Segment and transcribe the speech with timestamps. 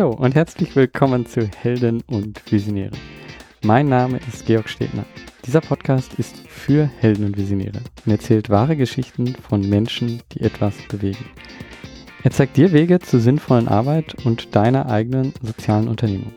[0.00, 2.96] Hallo und herzlich willkommen zu Helden und Visionäre.
[3.62, 5.04] Mein Name ist Georg Stedner.
[5.44, 10.74] Dieser Podcast ist für Helden und Visionäre und erzählt wahre Geschichten von Menschen, die etwas
[10.88, 11.26] bewegen.
[12.22, 16.32] Er zeigt dir Wege zur sinnvollen Arbeit und deiner eigenen sozialen Unternehmung.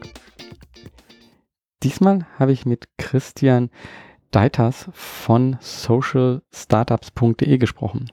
[1.83, 3.69] Diesmal habe ich mit Christian
[4.31, 8.11] Deiters von socialstartups.de gesprochen.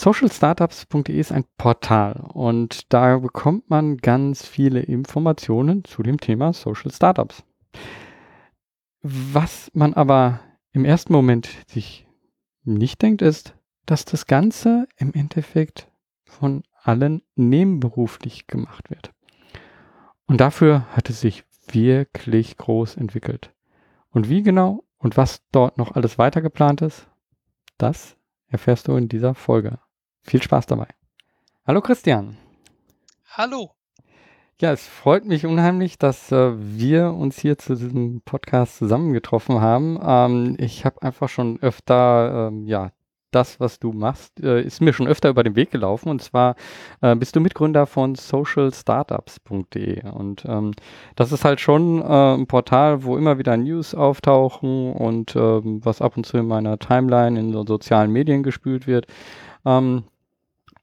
[0.00, 6.90] Socialstartups.de ist ein Portal und da bekommt man ganz viele Informationen zu dem Thema Social
[6.90, 7.44] Startups.
[9.02, 10.40] Was man aber
[10.72, 12.08] im ersten Moment sich
[12.64, 13.54] nicht denkt, ist,
[13.84, 15.92] dass das Ganze im Endeffekt
[16.24, 19.12] von allen nebenberuflich gemacht wird.
[20.24, 23.52] Und dafür hat es sich wirklich groß entwickelt.
[24.08, 27.06] Und wie genau und was dort noch alles weiter geplant ist,
[27.76, 28.16] das
[28.48, 29.78] erfährst du in dieser Folge.
[30.22, 30.86] Viel Spaß dabei.
[31.66, 32.36] Hallo Christian.
[33.32, 33.72] Hallo.
[34.60, 39.98] Ja, es freut mich unheimlich, dass äh, wir uns hier zu diesem Podcast zusammengetroffen haben.
[40.02, 42.90] Ähm, ich habe einfach schon öfter ähm, ja,
[43.30, 46.08] das, was du machst, äh, ist mir schon öfter über den Weg gelaufen.
[46.08, 46.56] Und zwar
[47.00, 50.10] äh, bist du Mitgründer von socialstartups.de.
[50.10, 50.72] Und ähm,
[51.16, 56.02] das ist halt schon äh, ein Portal, wo immer wieder News auftauchen und ähm, was
[56.02, 59.06] ab und zu in meiner Timeline in so sozialen Medien gespült wird.
[59.64, 60.04] Ähm,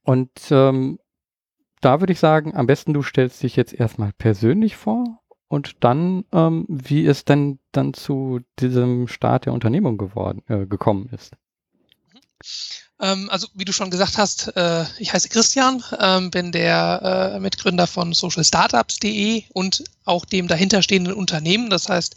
[0.07, 0.99] und ähm,
[1.81, 6.23] da würde ich sagen, am besten du stellst dich jetzt erstmal persönlich vor und dann,
[6.31, 11.33] ähm, wie es denn dann zu diesem Start der Unternehmung geworden, äh, gekommen ist.
[13.01, 17.39] Ähm, also wie du schon gesagt hast, äh, ich heiße Christian, ähm, bin der äh,
[17.41, 22.15] Mitgründer von socialstartups.de und auch dem dahinterstehenden Unternehmen, das heißt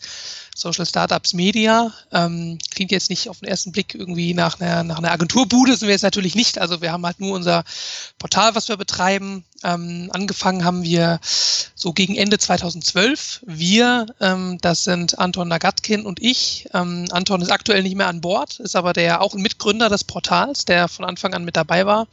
[0.55, 1.92] Social Startups Media.
[2.12, 5.88] Ähm, klingt jetzt nicht auf den ersten Blick irgendwie nach einer, nach einer Agenturbude, sind
[5.88, 6.58] wir jetzt natürlich nicht.
[6.58, 7.64] Also wir haben halt nur unser
[8.19, 9.44] Portal, was wir betreiben.
[9.62, 11.20] Ähm, angefangen haben wir
[11.75, 13.41] so gegen Ende 2012.
[13.47, 16.69] Wir, ähm, das sind Anton Nagatkin und ich.
[16.75, 20.04] Ähm, Anton ist aktuell nicht mehr an Bord, ist aber der auch ein Mitgründer des
[20.04, 22.06] Portals, der von Anfang an mit dabei war.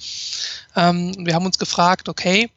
[0.75, 2.50] Ähm, wir haben uns gefragt, okay,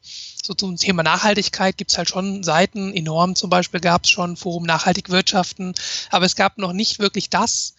[0.43, 4.37] so zum Thema Nachhaltigkeit gibt es halt schon Seiten, enorm zum Beispiel gab es schon
[4.37, 5.75] Forum Nachhaltig Wirtschaften,
[6.11, 7.75] aber es gab noch nicht wirklich das,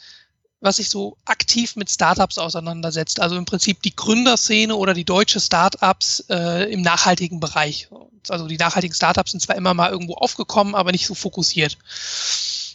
[0.61, 3.19] was sich so aktiv mit Startups auseinandersetzt.
[3.19, 7.89] Also im Prinzip die Gründerszene oder die deutsche Startups äh, im nachhaltigen Bereich.
[8.29, 11.77] Also die nachhaltigen Startups sind zwar immer mal irgendwo aufgekommen, aber nicht so fokussiert.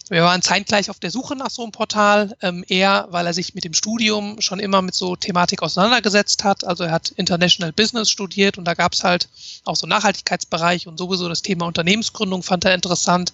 [0.09, 3.55] Wir waren zeitgleich auf der Suche nach so einem Portal, ähm, er, weil er sich
[3.55, 6.65] mit dem Studium schon immer mit so Thematik auseinandergesetzt hat.
[6.65, 9.28] Also er hat International Business studiert und da gab es halt
[9.65, 13.33] auch so Nachhaltigkeitsbereich und sowieso das Thema Unternehmensgründung fand er interessant.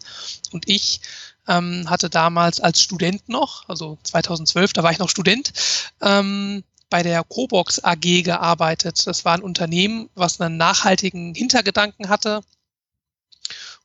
[0.50, 1.02] Und ich
[1.46, 5.52] ähm, hatte damals als Student noch, also 2012, da war ich noch Student,
[6.00, 9.06] ähm, bei der Cobox AG gearbeitet.
[9.06, 12.42] Das war ein Unternehmen, was einen nachhaltigen Hintergedanken hatte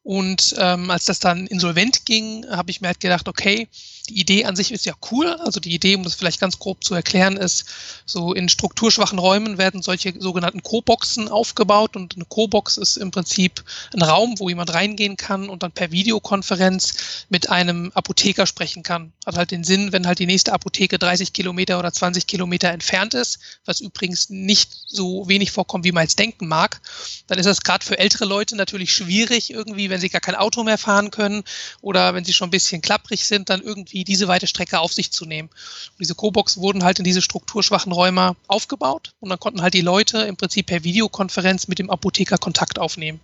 [0.08, 3.68] und ähm, als das dann insolvent ging, habe ich mir halt gedacht, okay,
[4.10, 5.28] die Idee an sich ist ja cool.
[5.28, 7.66] Also die Idee, um das vielleicht ganz grob zu erklären, ist,
[8.06, 13.64] so in strukturschwachen Räumen werden solche sogenannten Co-Boxen aufgebaut und eine Co-Box ist im Prinzip
[13.94, 19.12] ein Raum, wo jemand reingehen kann und dann per Videokonferenz mit einem Apotheker sprechen kann.
[19.26, 23.14] Hat halt den Sinn, wenn halt die nächste Apotheke 30 Kilometer oder 20 Kilometer entfernt
[23.14, 26.80] ist, was übrigens nicht so wenig vorkommt, wie man jetzt denken mag,
[27.28, 30.36] dann ist das gerade für ältere Leute natürlich schwierig irgendwie, wenn wenn sie gar kein
[30.36, 31.44] Auto mehr fahren können
[31.82, 35.12] oder wenn sie schon ein bisschen klapprig sind, dann irgendwie diese weite Strecke auf sich
[35.12, 35.50] zu nehmen.
[35.50, 39.82] Und diese Co-Box wurden halt in diese strukturschwachen Räume aufgebaut und dann konnten halt die
[39.82, 43.20] Leute im Prinzip per Videokonferenz mit dem Apotheker Kontakt aufnehmen.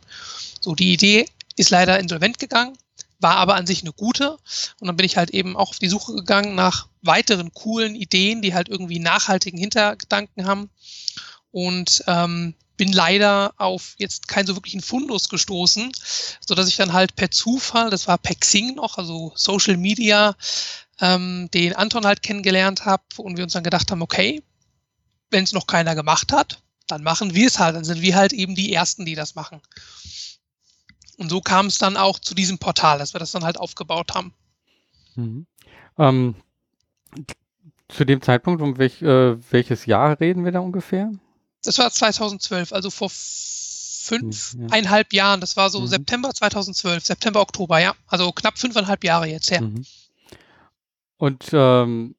[0.61, 2.75] So, die Idee ist leider insolvent gegangen,
[3.19, 4.31] war aber an sich eine gute.
[4.79, 8.41] Und dann bin ich halt eben auch auf die Suche gegangen nach weiteren coolen Ideen,
[8.41, 10.71] die halt irgendwie nachhaltigen Hintergedanken haben.
[11.51, 15.91] Und ähm, bin leider auf jetzt keinen so wirklichen Fundus gestoßen,
[16.39, 20.35] so dass ich dann halt per Zufall, das war per Xing noch, also Social Media,
[21.01, 24.41] ähm, den Anton halt kennengelernt habe und wir uns dann gedacht haben, okay,
[25.29, 28.33] wenn es noch keiner gemacht hat, dann machen wir es halt, dann sind wir halt
[28.33, 29.61] eben die Ersten, die das machen.
[31.17, 34.13] Und so kam es dann auch zu diesem Portal, dass wir das dann halt aufgebaut
[34.13, 34.33] haben.
[35.15, 35.45] Mhm.
[35.97, 36.35] Ähm,
[37.87, 41.11] zu dem Zeitpunkt, um welch, äh, welches Jahr reden wir da ungefähr?
[41.63, 45.23] Das war 2012, also vor fünfeinhalb ja.
[45.23, 45.41] Jahren.
[45.41, 45.87] Das war so mhm.
[45.87, 47.93] September 2012, September, Oktober, ja.
[48.07, 49.61] Also knapp fünfeinhalb Jahre jetzt her.
[49.61, 49.85] Mhm.
[51.17, 52.15] Und ähm,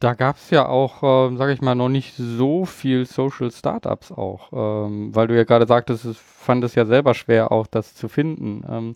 [0.00, 4.12] da gab es ja auch, äh, sage ich mal, noch nicht so viel Social Startups
[4.12, 7.94] auch, ähm, weil du ja gerade sagtest, es fand es ja selber schwer, auch das
[7.94, 8.62] zu finden.
[8.68, 8.94] Ähm,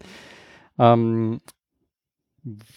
[0.78, 1.40] ähm,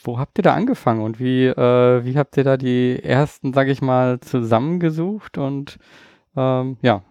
[0.03, 3.71] wo habt ihr da angefangen und wie, äh, wie habt ihr da die ersten, sage
[3.71, 5.77] ich mal, zusammengesucht und
[6.35, 7.03] ähm, ja.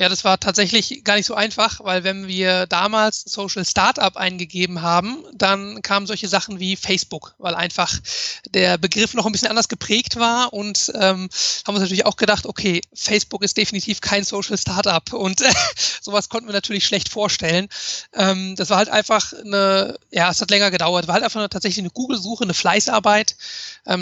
[0.00, 4.80] Ja, das war tatsächlich gar nicht so einfach, weil wenn wir damals Social Startup eingegeben
[4.80, 7.92] haben, dann kamen solche Sachen wie Facebook, weil einfach
[8.48, 11.28] der Begriff noch ein bisschen anders geprägt war und ähm,
[11.66, 15.52] haben uns natürlich auch gedacht, okay, Facebook ist definitiv kein Social Startup und äh,
[16.00, 17.68] sowas konnten wir natürlich schlecht vorstellen.
[18.14, 21.50] Ähm, das war halt einfach eine, ja, es hat länger gedauert, war halt einfach eine,
[21.50, 23.36] tatsächlich eine Google-Suche, eine Fleißarbeit,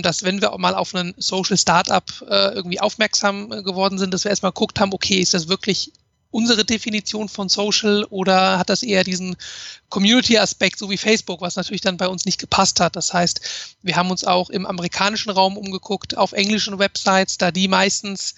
[0.02, 4.12] dass wenn wir auch mal auf einen Social Startup äh, irgendwie aufmerksam äh, geworden sind,
[4.14, 5.93] dass wir erstmal geguckt haben, okay, ist das wirklich
[6.31, 9.37] unsere Definition von Social oder hat das eher diesen
[9.88, 12.96] Community-Aspekt, so wie Facebook, was natürlich dann bei uns nicht gepasst hat.
[12.96, 13.40] Das heißt,
[13.82, 18.34] wir haben uns auch im amerikanischen Raum umgeguckt, auf englischen Websites, da die meistens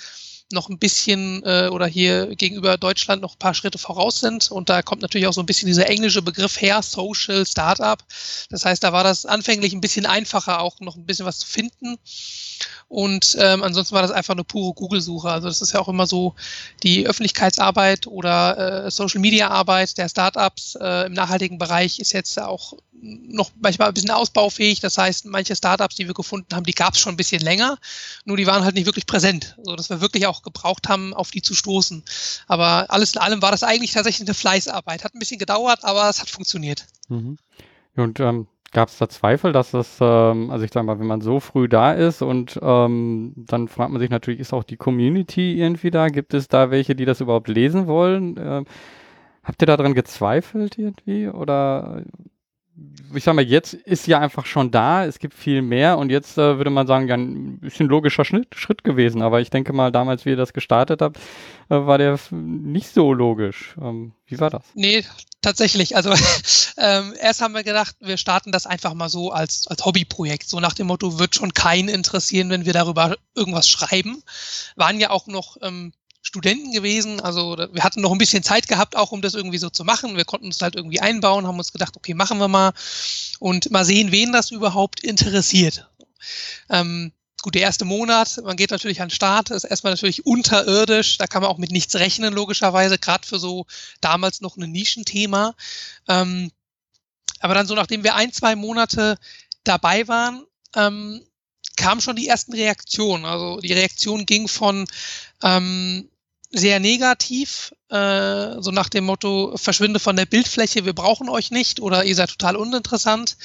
[0.52, 4.50] noch ein bisschen äh, oder hier gegenüber Deutschland noch ein paar Schritte voraus sind.
[4.50, 8.02] Und da kommt natürlich auch so ein bisschen dieser englische Begriff her, Social Startup.
[8.50, 11.46] Das heißt, da war das anfänglich ein bisschen einfacher, auch noch ein bisschen was zu
[11.46, 11.98] finden.
[12.88, 15.30] Und ähm, ansonsten war das einfach eine pure Google-Suche.
[15.30, 16.34] Also das ist ja auch immer so
[16.82, 23.50] die Öffentlichkeitsarbeit oder äh, Social-Media-Arbeit der Startups äh, im nachhaltigen Bereich ist jetzt auch noch
[23.60, 24.80] manchmal ein bisschen ausbaufähig.
[24.80, 27.78] Das heißt, manche Startups, die wir gefunden haben, die gab es schon ein bisschen länger,
[28.24, 31.30] nur die waren halt nicht wirklich präsent, so dass wir wirklich auch gebraucht haben, auf
[31.30, 32.04] die zu stoßen.
[32.48, 35.04] Aber alles in allem war das eigentlich tatsächlich eine Fleißarbeit.
[35.04, 36.86] Hat ein bisschen gedauert, aber es hat funktioniert.
[37.08, 37.38] Mhm.
[37.96, 41.20] Und ähm, gab es da Zweifel, dass das, ähm, also ich sage mal, wenn man
[41.20, 45.60] so früh da ist und ähm, dann fragt man sich natürlich, ist auch die Community
[45.60, 46.08] irgendwie da?
[46.08, 48.36] Gibt es da welche, die das überhaupt lesen wollen?
[48.38, 48.66] Ähm,
[49.42, 51.28] habt ihr daran gezweifelt irgendwie?
[51.28, 52.04] Oder
[53.14, 56.38] ich sag mal, jetzt ist ja einfach schon da, es gibt viel mehr und jetzt
[56.38, 59.22] äh, würde man sagen, ja, ein bisschen logischer Schnitt, Schritt gewesen.
[59.22, 61.16] Aber ich denke mal, damals, wie ihr das gestartet habt,
[61.68, 63.74] äh, war der nicht so logisch.
[63.80, 64.62] Ähm, wie war das?
[64.74, 65.04] Nee,
[65.42, 65.96] tatsächlich.
[65.96, 66.10] Also
[66.78, 70.48] ähm, erst haben wir gedacht, wir starten das einfach mal so als, als Hobbyprojekt.
[70.48, 74.22] So nach dem Motto, wird schon keinen interessieren, wenn wir darüber irgendwas schreiben.
[74.76, 77.20] Waren ja auch noch ähm, Studenten gewesen.
[77.20, 80.16] Also wir hatten noch ein bisschen Zeit gehabt, auch um das irgendwie so zu machen.
[80.16, 82.72] Wir konnten uns halt irgendwie einbauen, haben uns gedacht, okay, machen wir mal
[83.38, 85.88] und mal sehen, wen das überhaupt interessiert.
[86.68, 87.12] Ähm,
[87.42, 91.26] gut, der erste Monat, man geht natürlich an den Start, ist erstmal natürlich unterirdisch, da
[91.26, 93.66] kann man auch mit nichts rechnen, logischerweise, gerade für so
[94.00, 95.54] damals noch ein Nischenthema.
[96.08, 96.50] Ähm,
[97.40, 99.16] aber dann so, nachdem wir ein, zwei Monate
[99.64, 100.44] dabei waren,
[100.76, 101.22] ähm,
[101.80, 103.24] kamen schon die ersten Reaktionen.
[103.24, 104.86] Also die Reaktion ging von
[105.42, 106.08] ähm,
[106.50, 111.80] sehr negativ, äh, so nach dem Motto, verschwinde von der Bildfläche, wir brauchen euch nicht
[111.80, 113.36] oder ihr seid total uninteressant,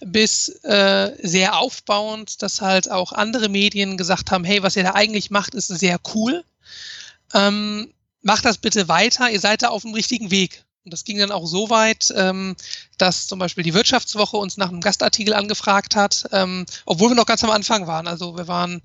[0.00, 4.92] bis äh, sehr aufbauend, dass halt auch andere Medien gesagt haben, hey, was ihr da
[4.94, 6.44] eigentlich macht, ist sehr cool.
[7.34, 7.92] Ähm,
[8.22, 10.64] macht das bitte weiter, ihr seid da auf dem richtigen Weg.
[10.84, 12.56] Und das ging dann auch so weit, ähm,
[12.98, 17.26] dass zum Beispiel die Wirtschaftswoche uns nach einem Gastartikel angefragt hat, ähm, obwohl wir noch
[17.26, 18.08] ganz am Anfang waren.
[18.08, 18.82] Also wir waren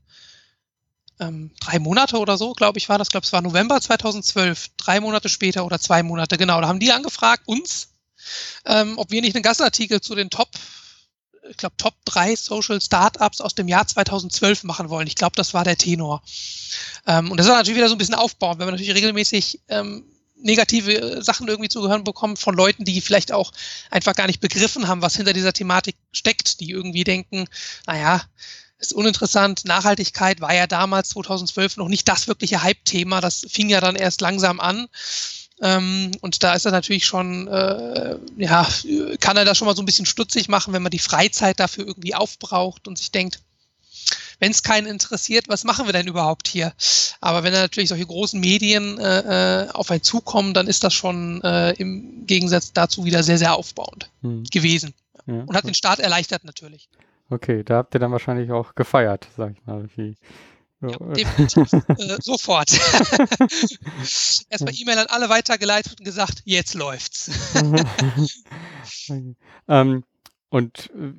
[1.19, 3.07] ähm, drei Monate oder so, glaube ich, war das.
[3.07, 6.61] Ich glaube, es war November 2012, drei Monate später oder zwei Monate, genau.
[6.61, 7.89] Da haben die angefragt, uns,
[8.65, 10.49] ähm, ob wir nicht einen Gastartikel zu den Top,
[11.49, 15.07] ich glaube, Top 3 Social Startups aus dem Jahr 2012 machen wollen.
[15.07, 16.21] Ich glaube, das war der Tenor.
[17.07, 20.05] Ähm, und das war natürlich wieder so ein bisschen aufbauen, wenn man natürlich regelmäßig ähm,
[20.41, 23.51] negative Sachen irgendwie zu gehören bekommen von Leuten, die vielleicht auch
[23.89, 27.47] einfach gar nicht begriffen haben, was hinter dieser Thematik steckt, die irgendwie denken,
[27.85, 28.21] naja,
[28.79, 29.65] ist uninteressant.
[29.65, 33.21] Nachhaltigkeit war ja damals 2012 noch nicht das wirkliche Hype-Thema.
[33.21, 34.87] Das fing ja dann erst langsam an.
[35.61, 38.67] Ähm, und da ist er natürlich schon, äh, ja,
[39.19, 41.87] kann er das schon mal so ein bisschen stutzig machen, wenn man die Freizeit dafür
[41.87, 43.39] irgendwie aufbraucht und sich denkt,
[44.39, 46.73] wenn es keinen interessiert, was machen wir denn überhaupt hier?
[47.21, 51.41] Aber wenn natürlich solche großen Medien äh, äh, auf einen zukommen, dann ist das schon
[51.43, 54.43] äh, im Gegensatz dazu wieder sehr, sehr aufbauend hm.
[54.45, 54.93] gewesen.
[55.25, 56.89] Ja, und hat den Start erleichtert natürlich.
[57.29, 59.89] Okay, da habt ihr dann wahrscheinlich auch gefeiert, sag ich mal.
[59.95, 60.15] Wie,
[60.81, 61.73] ja, definitiv.
[61.97, 62.71] äh, sofort.
[64.49, 67.29] Erstmal E-Mail an alle weitergeleitet und gesagt, jetzt läuft's.
[69.09, 69.35] okay.
[69.67, 70.03] ähm,
[70.49, 71.13] und äh,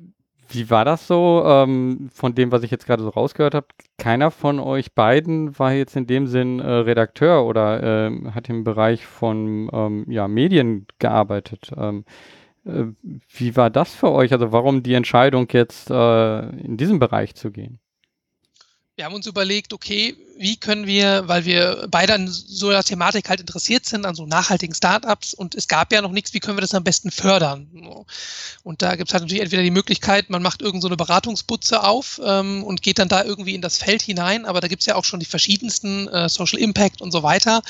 [0.49, 3.67] wie war das so ähm, von dem, was ich jetzt gerade so rausgehört habe?
[3.97, 8.63] Keiner von euch beiden war jetzt in dem Sinn äh, Redakteur oder äh, hat im
[8.63, 11.71] Bereich von ähm, ja, Medien gearbeitet.
[11.77, 12.05] Ähm,
[12.65, 12.85] äh,
[13.29, 14.33] wie war das für euch?
[14.33, 17.79] Also warum die Entscheidung jetzt äh, in diesem Bereich zu gehen?
[18.99, 23.29] Wir haben uns überlegt, okay, wie können wir, weil wir beide an so einer Thematik
[23.29, 26.57] halt interessiert sind, an so nachhaltigen Startups und es gab ja noch nichts, wie können
[26.57, 27.69] wir das am besten fördern?
[28.63, 31.81] Und da gibt es halt natürlich entweder die Möglichkeit, man macht irgend so eine Beratungsbutze
[31.81, 34.85] auf ähm, und geht dann da irgendwie in das Feld hinein, aber da gibt es
[34.87, 37.61] ja auch schon die verschiedensten äh, Social Impact und so weiter.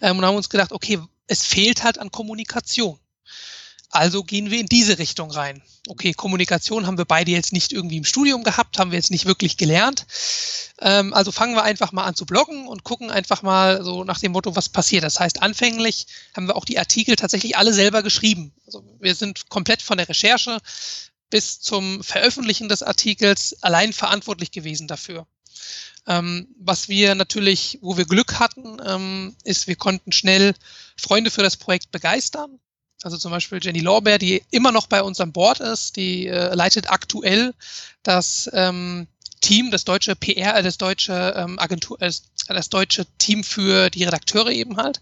[0.00, 2.96] Ähm, und haben uns gedacht, okay, es fehlt halt an Kommunikation.
[3.90, 5.62] Also gehen wir in diese Richtung rein.
[5.88, 9.26] Okay, Kommunikation haben wir beide jetzt nicht irgendwie im Studium gehabt, haben wir jetzt nicht
[9.26, 10.06] wirklich gelernt.
[10.80, 14.18] Ähm, also fangen wir einfach mal an zu bloggen und gucken einfach mal so nach
[14.18, 15.04] dem Motto, was passiert.
[15.04, 18.52] Das heißt, anfänglich haben wir auch die Artikel tatsächlich alle selber geschrieben.
[18.66, 20.58] Also wir sind komplett von der Recherche
[21.30, 25.26] bis zum Veröffentlichen des Artikels allein verantwortlich gewesen dafür.
[26.06, 30.54] Ähm, was wir natürlich, wo wir Glück hatten, ähm, ist, wir konnten schnell
[30.96, 32.60] Freunde für das Projekt begeistern.
[33.06, 36.52] Also zum Beispiel Jenny Lorbeer, die immer noch bei uns an Bord ist, die äh,
[36.56, 37.54] leitet aktuell
[38.02, 39.06] das ähm,
[39.40, 42.10] Team, das deutsche PR, äh, das deutsche ähm, Agentur, äh,
[42.48, 45.00] das deutsche Team für die Redakteure eben halt.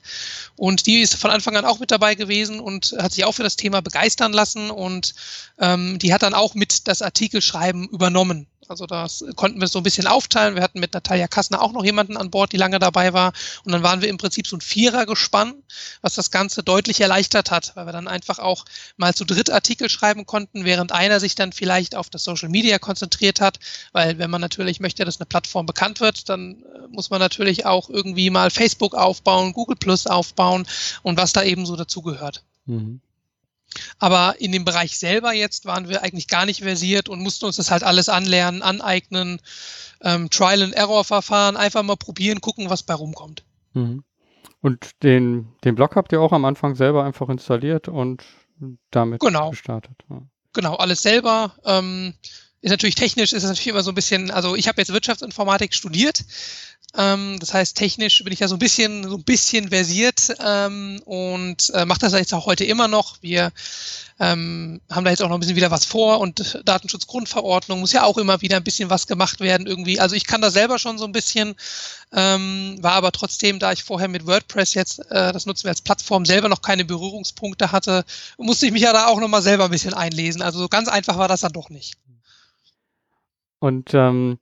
[0.55, 3.43] Und die ist von Anfang an auch mit dabei gewesen und hat sich auch für
[3.43, 5.15] das Thema begeistern lassen und
[5.59, 8.47] ähm, die hat dann auch mit das Artikelschreiben übernommen.
[8.69, 10.55] Also das konnten wir so ein bisschen aufteilen.
[10.55, 13.33] Wir hatten mit Natalia Kassner auch noch jemanden an Bord, die lange dabei war.
[13.65, 15.55] Und dann waren wir im Prinzip so ein Vierergespann,
[16.03, 18.65] was das Ganze deutlich erleichtert hat, weil wir dann einfach auch
[18.97, 22.79] mal zu dritt Artikel schreiben konnten, während einer sich dann vielleicht auf das Social Media
[22.79, 23.59] konzentriert hat.
[23.93, 27.67] Weil wenn man natürlich möchte, dass eine Plattform bekannt wird, dann äh, muss man natürlich
[27.67, 30.67] auch irgendwie mal Facebook aufbauen, Google Plus aufbauen
[31.03, 32.43] und was da eben so dazugehört.
[32.67, 33.01] Mhm.
[33.99, 37.57] Aber in dem Bereich selber jetzt waren wir eigentlich gar nicht versiert und mussten uns
[37.57, 39.41] das halt alles anlernen, aneignen,
[40.03, 43.45] ähm, Trial-and-Error-Verfahren, einfach mal probieren, gucken, was bei rumkommt.
[43.73, 44.05] Mhm.
[44.61, 48.25] Und den, den Blog habt ihr auch am Anfang selber einfach installiert und
[48.91, 49.51] damit genau.
[49.51, 49.97] gestartet.
[50.09, 50.23] Ja.
[50.55, 51.55] Genau, alles selber.
[51.65, 52.15] Ähm,
[52.65, 55.75] ist natürlich technisch, ist es natürlich immer so ein bisschen, also ich habe jetzt Wirtschaftsinformatik
[55.75, 56.25] studiert,
[56.97, 61.01] ähm, das heißt, technisch bin ich ja so ein bisschen, so ein bisschen versiert ähm,
[61.05, 63.17] und äh, mache das jetzt auch heute immer noch.
[63.21, 63.53] Wir
[64.19, 68.05] ähm, haben da jetzt auch noch ein bisschen wieder was vor und Datenschutzgrundverordnung muss ja
[68.05, 70.01] auch immer wieder ein bisschen was gemacht werden irgendwie.
[70.01, 71.55] Also ich kann da selber schon so ein bisschen,
[72.13, 75.83] ähm, war aber trotzdem, da ich vorher mit WordPress jetzt, äh, das nutzen wir als
[75.83, 78.07] Plattform, selber noch keine Berührungspunkte hatte,
[78.39, 80.41] musste ich mich ja da auch nochmal selber ein bisschen einlesen.
[80.41, 81.95] Also so ganz einfach war das dann doch nicht.
[83.65, 84.39] Und ähm,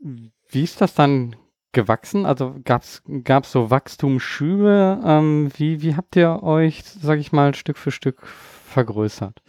[0.00, 1.36] wie ist das dann
[1.70, 2.26] gewachsen?
[2.26, 5.00] Also gab es so Wachstumsschübe?
[5.04, 9.40] Ähm, wie, wie habt ihr euch, sag ich mal, Stück für Stück vergrößert?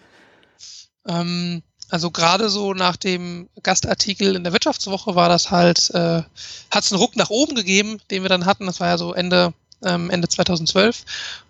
[1.07, 6.21] Ähm, also gerade so nach dem Gastartikel in der Wirtschaftswoche war das halt, äh,
[6.69, 8.67] hat es einen Ruck nach oben gegeben, den wir dann hatten.
[8.67, 9.51] Das war ja so Ende,
[9.83, 11.05] ähm, Ende 2012.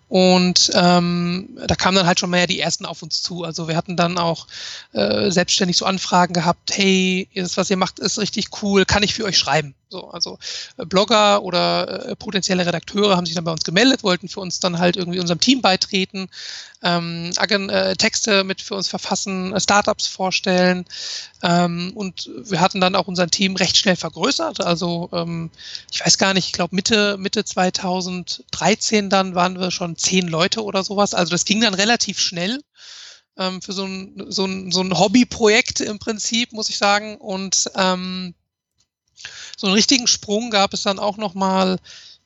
[0.09, 3.43] Und ähm, da kamen dann halt schon mehr die ersten auf uns zu.
[3.43, 4.47] Also wir hatten dann auch
[4.91, 9.13] äh, selbstständig so Anfragen gehabt, hey, das, was ihr macht, ist richtig cool, kann ich
[9.13, 9.75] für euch schreiben?
[9.91, 10.38] So, also
[10.77, 14.60] äh, Blogger oder äh, potenzielle Redakteure haben sich dann bei uns gemeldet, wollten für uns
[14.60, 16.29] dann halt irgendwie unserem Team beitreten,
[16.84, 20.86] ähm, äh, Texte mit für uns verfassen, äh, Startups vorstellen.
[21.41, 24.62] Ähm, und wir hatten dann auch unser Team recht schnell vergrößert.
[24.62, 25.50] Also ähm,
[25.91, 30.63] ich weiß gar nicht, ich glaube Mitte, Mitte 2013 dann waren wir schon zehn Leute
[30.63, 31.15] oder sowas.
[31.15, 32.60] Also das ging dann relativ schnell
[33.38, 37.17] ähm, für so ein, so ein, so ein Hobbyprojekt im Prinzip, muss ich sagen.
[37.17, 38.36] Und ähm,
[39.57, 41.77] so einen richtigen Sprung gab es dann auch nochmal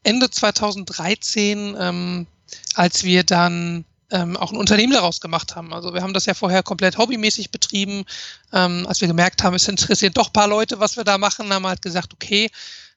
[0.04, 2.28] Ende 2013, ähm,
[2.76, 5.74] als wir dann ähm, auch ein Unternehmen daraus gemacht haben.
[5.74, 8.06] Also wir haben das ja vorher komplett hobbymäßig betrieben.
[8.52, 11.52] Ähm, als wir gemerkt haben, es interessiert doch ein paar Leute, was wir da machen,
[11.52, 12.52] haben wir halt gesagt, okay,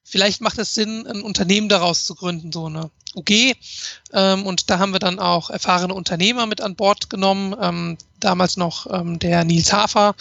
[0.06, 3.56] vielleicht macht es Sinn, ein Unternehmen daraus zu gründen, so eine UG.
[4.12, 7.54] Ähm, und da haben wir dann auch erfahrene Unternehmer mit an Bord genommen.
[7.60, 10.14] Ähm, damals noch ähm, der Nils Hafer,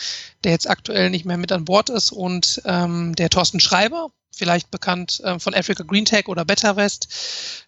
[0.43, 4.69] der jetzt aktuell nicht mehr mit an Bord ist, und ähm, der Thorsten Schreiber, vielleicht
[4.71, 7.07] bekannt äh, von Africa Green Tech oder Better West,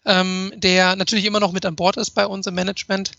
[0.06, 3.12] ähm, der natürlich immer noch mit an Bord ist bei uns im Management.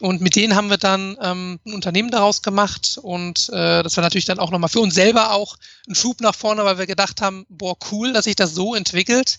[0.00, 4.02] Und mit denen haben wir dann ähm, ein Unternehmen daraus gemacht und äh, das war
[4.02, 5.56] natürlich dann auch nochmal für uns selber auch
[5.88, 9.38] ein Schub nach vorne, weil wir gedacht haben, boah, cool, dass sich das so entwickelt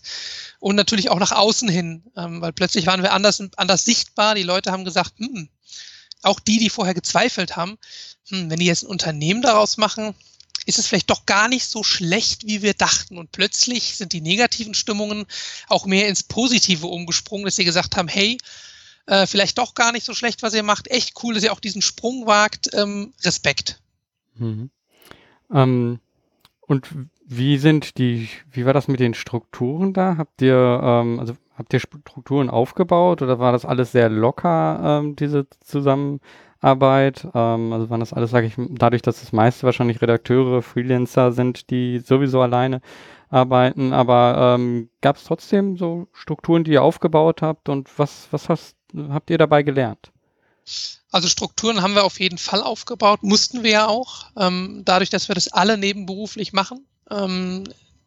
[0.60, 4.36] und natürlich auch nach außen hin, ähm, weil plötzlich waren wir anders, anders sichtbar.
[4.36, 5.50] Die Leute haben gesagt, hm,
[6.24, 7.78] auch die, die vorher gezweifelt haben,
[8.30, 10.16] hm, wenn die jetzt ein Unternehmen daraus machen,
[10.68, 13.18] ist es vielleicht doch gar nicht so schlecht, wie wir dachten.
[13.18, 15.26] Und plötzlich sind die negativen Stimmungen
[15.70, 18.38] auch mehr ins Positive umgesprungen, dass sie gesagt haben, hey,
[19.06, 20.90] äh, vielleicht doch gar nicht so schlecht, was ihr macht.
[20.90, 22.70] Echt cool, dass ihr auch diesen Sprung wagt.
[22.74, 23.80] Ähm, Respekt.
[24.36, 24.70] Mhm.
[25.54, 26.00] Ähm,
[26.60, 26.88] und
[27.26, 30.18] wie sind die, wie war das mit den Strukturen da?
[30.18, 35.16] Habt ihr, ähm, also habt ihr Strukturen aufgebaut oder war das alles sehr locker, ähm,
[35.16, 36.20] diese zusammen?
[36.60, 37.28] Arbeit.
[37.34, 41.70] Ähm, also waren das alles, sage ich, dadurch, dass das meiste wahrscheinlich Redakteure, Freelancer sind,
[41.70, 42.82] die sowieso alleine
[43.30, 43.94] arbeiten.
[43.94, 48.76] Aber ähm, gab es trotzdem so Strukturen, die ihr aufgebaut habt und was, was hast,
[49.10, 50.12] habt ihr dabei gelernt?
[51.12, 55.30] Also Strukturen haben wir auf jeden Fall aufgebaut, mussten wir ja auch, ähm, dadurch, dass
[55.30, 56.86] wir das alle nebenberuflich machen.
[57.10, 57.64] Ähm,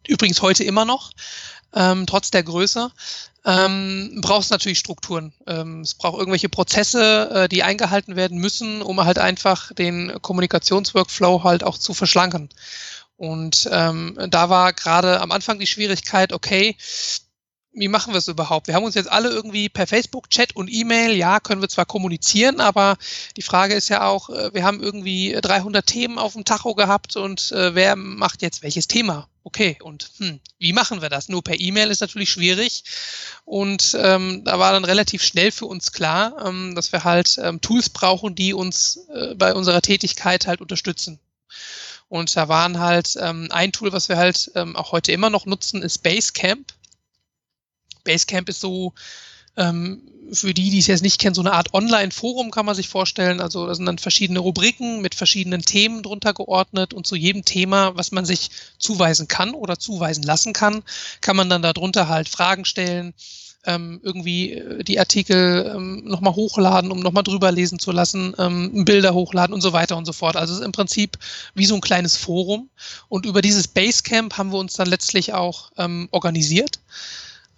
[0.07, 1.13] übrigens heute immer noch.
[1.75, 2.91] Ähm, trotz der Größe.
[3.45, 5.33] Ähm, brauchst natürlich Strukturen.
[5.47, 11.43] Ähm, es braucht irgendwelche Prozesse, äh, die eingehalten werden müssen, um halt einfach den Kommunikationsworkflow
[11.43, 12.51] halt auch zu verschlanken.
[13.17, 16.77] Und ähm, da war gerade am Anfang die Schwierigkeit, okay,
[17.73, 18.67] wie machen wir es überhaupt?
[18.67, 22.61] Wir haben uns jetzt alle irgendwie per Facebook-Chat und E-Mail, ja, können wir zwar kommunizieren,
[22.61, 22.97] aber
[23.37, 27.17] die Frage ist ja auch, äh, wir haben irgendwie 300 Themen auf dem Tacho gehabt
[27.17, 29.29] und äh, wer macht jetzt welches Thema?
[29.43, 31.29] Okay, und hm, wie machen wir das?
[31.29, 32.85] Nur per E-Mail ist natürlich schwierig.
[33.45, 37.61] Und ähm, da war dann relativ schnell für uns klar, ähm, dass wir halt ähm,
[37.61, 41.21] Tools brauchen, die uns äh, bei unserer Tätigkeit halt unterstützen.
[42.09, 45.47] Und da waren halt ähm, ein Tool, was wir halt ähm, auch heute immer noch
[45.47, 46.75] nutzen, ist Basecamp.
[48.05, 48.93] Basecamp ist so,
[49.57, 50.03] ähm,
[50.33, 53.41] für die, die es jetzt nicht kennen, so eine Art Online-Forum kann man sich vorstellen.
[53.41, 57.97] Also da sind dann verschiedene Rubriken mit verschiedenen Themen drunter geordnet und zu jedem Thema,
[57.97, 60.83] was man sich zuweisen kann oder zuweisen lassen kann,
[61.21, 63.13] kann man dann darunter halt Fragen stellen,
[63.67, 68.85] ähm, irgendwie äh, die Artikel ähm, nochmal hochladen, um nochmal drüber lesen zu lassen, ähm,
[68.85, 70.37] Bilder hochladen und so weiter und so fort.
[70.37, 71.19] Also es ist im Prinzip
[71.55, 72.71] wie so ein kleines Forum.
[73.09, 76.81] Und über dieses Basecamp haben wir uns dann letztlich auch ähm, organisiert.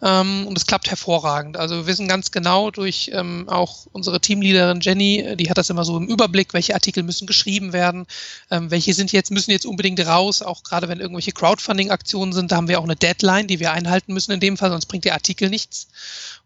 [0.03, 1.57] Ähm, und es klappt hervorragend.
[1.57, 5.71] Also wir wissen ganz genau durch ähm, auch unsere Teamleaderin Jenny, äh, die hat das
[5.71, 8.07] immer so im Überblick, welche Artikel müssen geschrieben werden,
[8.51, 12.57] ähm, welche sind jetzt, müssen jetzt unbedingt raus, auch gerade wenn irgendwelche Crowdfunding-Aktionen sind, da
[12.57, 15.15] haben wir auch eine Deadline, die wir einhalten müssen in dem Fall, sonst bringt der
[15.15, 15.87] Artikel nichts.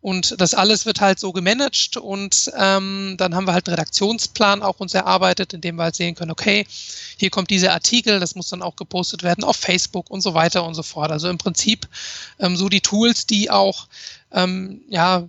[0.03, 4.63] Und das alles wird halt so gemanagt und ähm, dann haben wir halt einen Redaktionsplan
[4.63, 6.67] auch uns erarbeitet, in dem wir halt sehen können, okay,
[7.17, 10.65] hier kommt dieser Artikel, das muss dann auch gepostet werden auf Facebook und so weiter
[10.65, 11.11] und so fort.
[11.11, 11.89] Also im Prinzip
[12.39, 13.89] ähm, so die Tools, die auch
[14.33, 15.29] ähm, ja,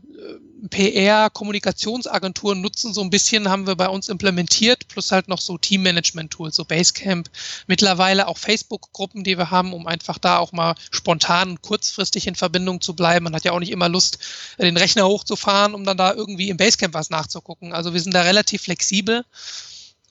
[0.70, 5.58] PR, Kommunikationsagenturen nutzen so ein bisschen, haben wir bei uns implementiert, plus halt noch so
[5.58, 7.30] Teammanagement-Tools, so Basecamp,
[7.68, 12.36] mittlerweile auch Facebook-Gruppen, die wir haben, um einfach da auch mal spontan und kurzfristig in
[12.36, 13.26] Verbindung zu bleiben.
[13.26, 14.18] Man hat ja auch nicht immer Lust,
[14.60, 17.74] den Rechner hochzufahren, um dann da irgendwie im Basecamp was nachzugucken.
[17.74, 19.26] Also wir sind da relativ flexibel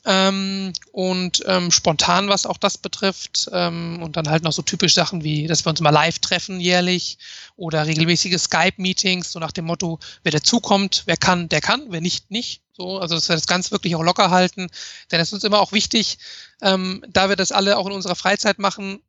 [0.06, 3.48] ähm, und ähm, spontan, was auch das betrifft.
[3.52, 6.60] Ähm, und dann halt noch so typisch Sachen wie, dass wir uns mal live treffen
[6.60, 7.18] jährlich
[7.56, 12.30] oder regelmäßige Skype-Meetings, so nach dem Motto, wer dazukommt, wer kann, der kann, wer nicht,
[12.30, 12.62] nicht.
[12.72, 14.68] So, also dass wir das ganz wirklich auch locker halten.
[15.10, 16.18] Denn es ist uns immer auch wichtig,
[16.62, 19.00] ähm, da wir das alle auch in unserer Freizeit machen,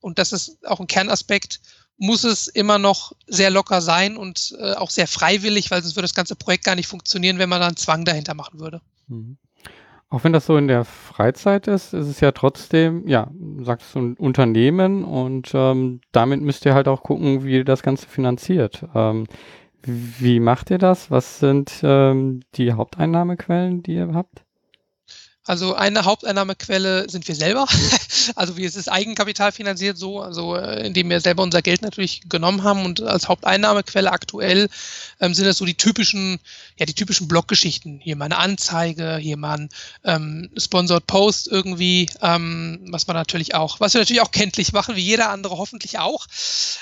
[0.00, 1.60] und das ist auch ein Kernaspekt,
[1.96, 6.08] muss es immer noch sehr locker sein und äh, auch sehr freiwillig, weil sonst würde
[6.08, 8.80] das ganze Projekt gar nicht funktionieren, wenn man da einen Zwang dahinter machen würde.
[9.06, 9.38] Mhm.
[10.12, 13.30] Auch wenn das so in der Freizeit ist, ist es ja trotzdem, ja,
[13.62, 17.82] sagst du, ein Unternehmen und ähm, damit müsst ihr halt auch gucken, wie ihr das
[17.82, 18.84] Ganze finanziert.
[18.94, 19.26] Ähm,
[19.82, 21.10] wie macht ihr das?
[21.10, 24.44] Was sind ähm, die Haupteinnahmequellen, die ihr habt?
[25.44, 27.66] Also eine Haupteinnahmequelle sind wir selber.
[28.36, 32.22] Also wie es ist Eigenkapital finanziert so, also äh, indem wir selber unser Geld natürlich
[32.28, 34.68] genommen haben und als Haupteinnahmequelle aktuell
[35.20, 36.38] ähm, sind das so die typischen,
[36.78, 37.98] ja die typischen Bloggeschichten.
[38.00, 39.68] Hier mal eine Anzeige, hier mal ein
[40.04, 44.94] ähm, Sponsored Post irgendwie, ähm, was man natürlich auch, was wir natürlich auch kenntlich machen,
[44.94, 46.26] wie jeder andere hoffentlich auch.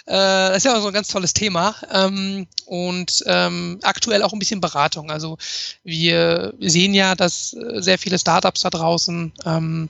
[0.05, 4.35] Äh, das ist ja auch so ein ganz tolles Thema ähm, und ähm, aktuell auch
[4.35, 5.11] ein bisschen Beratung.
[5.11, 5.39] Also
[5.85, 9.89] wir sehen ja, dass äh, sehr viele Startups Startups da draußen ähm,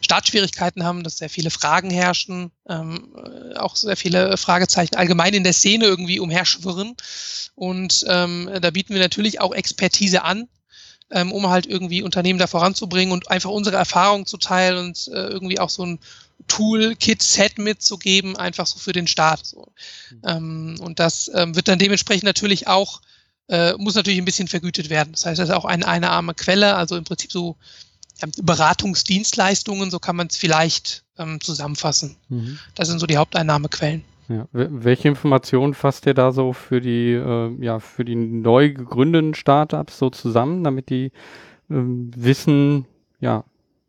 [0.00, 5.44] Startschwierigkeiten haben, dass sehr viele Fragen herrschen, ähm, äh, auch sehr viele Fragezeichen allgemein in
[5.44, 6.96] der Szene irgendwie umherschwirren.
[7.54, 10.48] Und ähm, da bieten wir natürlich auch Expertise an,
[11.10, 15.28] ähm, um halt irgendwie Unternehmen da voranzubringen und einfach unsere Erfahrungen zu teilen und äh,
[15.28, 15.98] irgendwie auch so ein
[16.48, 19.44] Tool-Kit-Set mitzugeben, einfach so für den Start.
[19.44, 19.72] So.
[20.10, 20.22] Mhm.
[20.26, 23.02] Ähm, und das ähm, wird dann dementsprechend natürlich auch,
[23.48, 25.12] äh, muss natürlich ein bisschen vergütet werden.
[25.12, 27.56] Das heißt, das ist auch eine, eine arme Quelle, also im Prinzip so
[28.42, 32.16] Beratungsdienstleistungen, so kann man es vielleicht ähm, zusammenfassen.
[32.28, 32.58] Mhm.
[32.74, 34.04] Das sind so die Haupteinnahmequellen.
[34.28, 34.46] Ja.
[34.52, 39.98] Welche Informationen fasst ihr da so für die, äh, ja, für die neu gegründeten Startups
[39.98, 41.10] so zusammen, damit die äh,
[41.68, 42.86] wissen,
[43.18, 43.44] ja,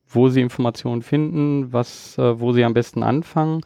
[0.08, 3.62] wo sie Informationen finden, was, äh, wo sie am besten anfangen?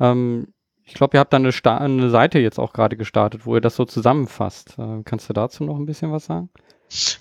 [0.00, 0.48] Ähm,
[0.82, 3.76] ich glaube, ihr habt da eine, eine, Seite jetzt auch gerade gestartet, wo ihr das
[3.76, 4.78] so zusammenfasst.
[4.78, 6.50] Äh, kannst du dazu noch ein bisschen was sagen?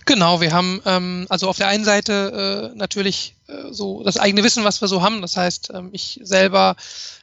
[0.06, 4.44] Genau, wir haben ähm, also auf der einen Seite äh, natürlich äh, so das eigene
[4.44, 5.22] Wissen, was wir so haben.
[5.22, 6.76] Das heißt, ähm, ich selber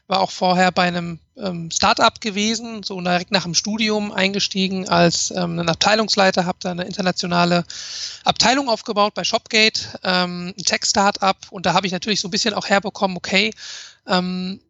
[0.09, 5.31] war auch vorher bei einem ähm, Startup gewesen, so direkt nach dem Studium eingestiegen als
[5.31, 7.65] ähm, ein Abteilungsleiter, habe da eine internationale
[8.25, 11.37] Abteilung aufgebaut bei Shopgate, ähm, ein Tech-Startup.
[11.51, 13.53] Und da habe ich natürlich so ein bisschen auch herbekommen, okay,
[14.07, 14.61] ähm,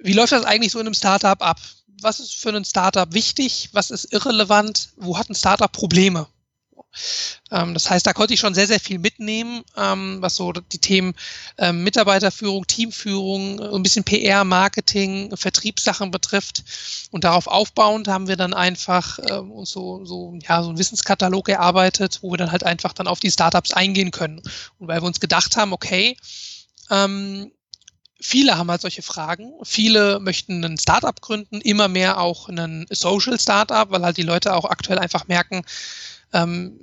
[0.00, 1.58] wie läuft das eigentlich so in einem Startup ab?
[2.00, 3.70] Was ist für ein Startup wichtig?
[3.72, 4.90] Was ist irrelevant?
[4.96, 6.26] Wo hat ein Startup Probleme?
[7.50, 10.78] Ähm, das heißt, da konnte ich schon sehr, sehr viel mitnehmen, ähm, was so die
[10.78, 11.14] Themen
[11.58, 16.64] ähm, Mitarbeiterführung, Teamführung, ein bisschen PR, Marketing, Vertriebssachen betrifft.
[17.10, 21.48] Und darauf aufbauend haben wir dann einfach ähm, uns so, so, ja, so einen Wissenskatalog
[21.48, 24.42] erarbeitet, wo wir dann halt einfach dann auf die Startups eingehen können.
[24.78, 26.16] Und weil wir uns gedacht haben, okay,
[26.90, 27.50] ähm,
[28.20, 29.52] viele haben halt solche Fragen.
[29.62, 34.54] Viele möchten ein Startup gründen, immer mehr auch einen Social Startup, weil halt die Leute
[34.54, 35.62] auch aktuell einfach merken,
[36.32, 36.80] ähm,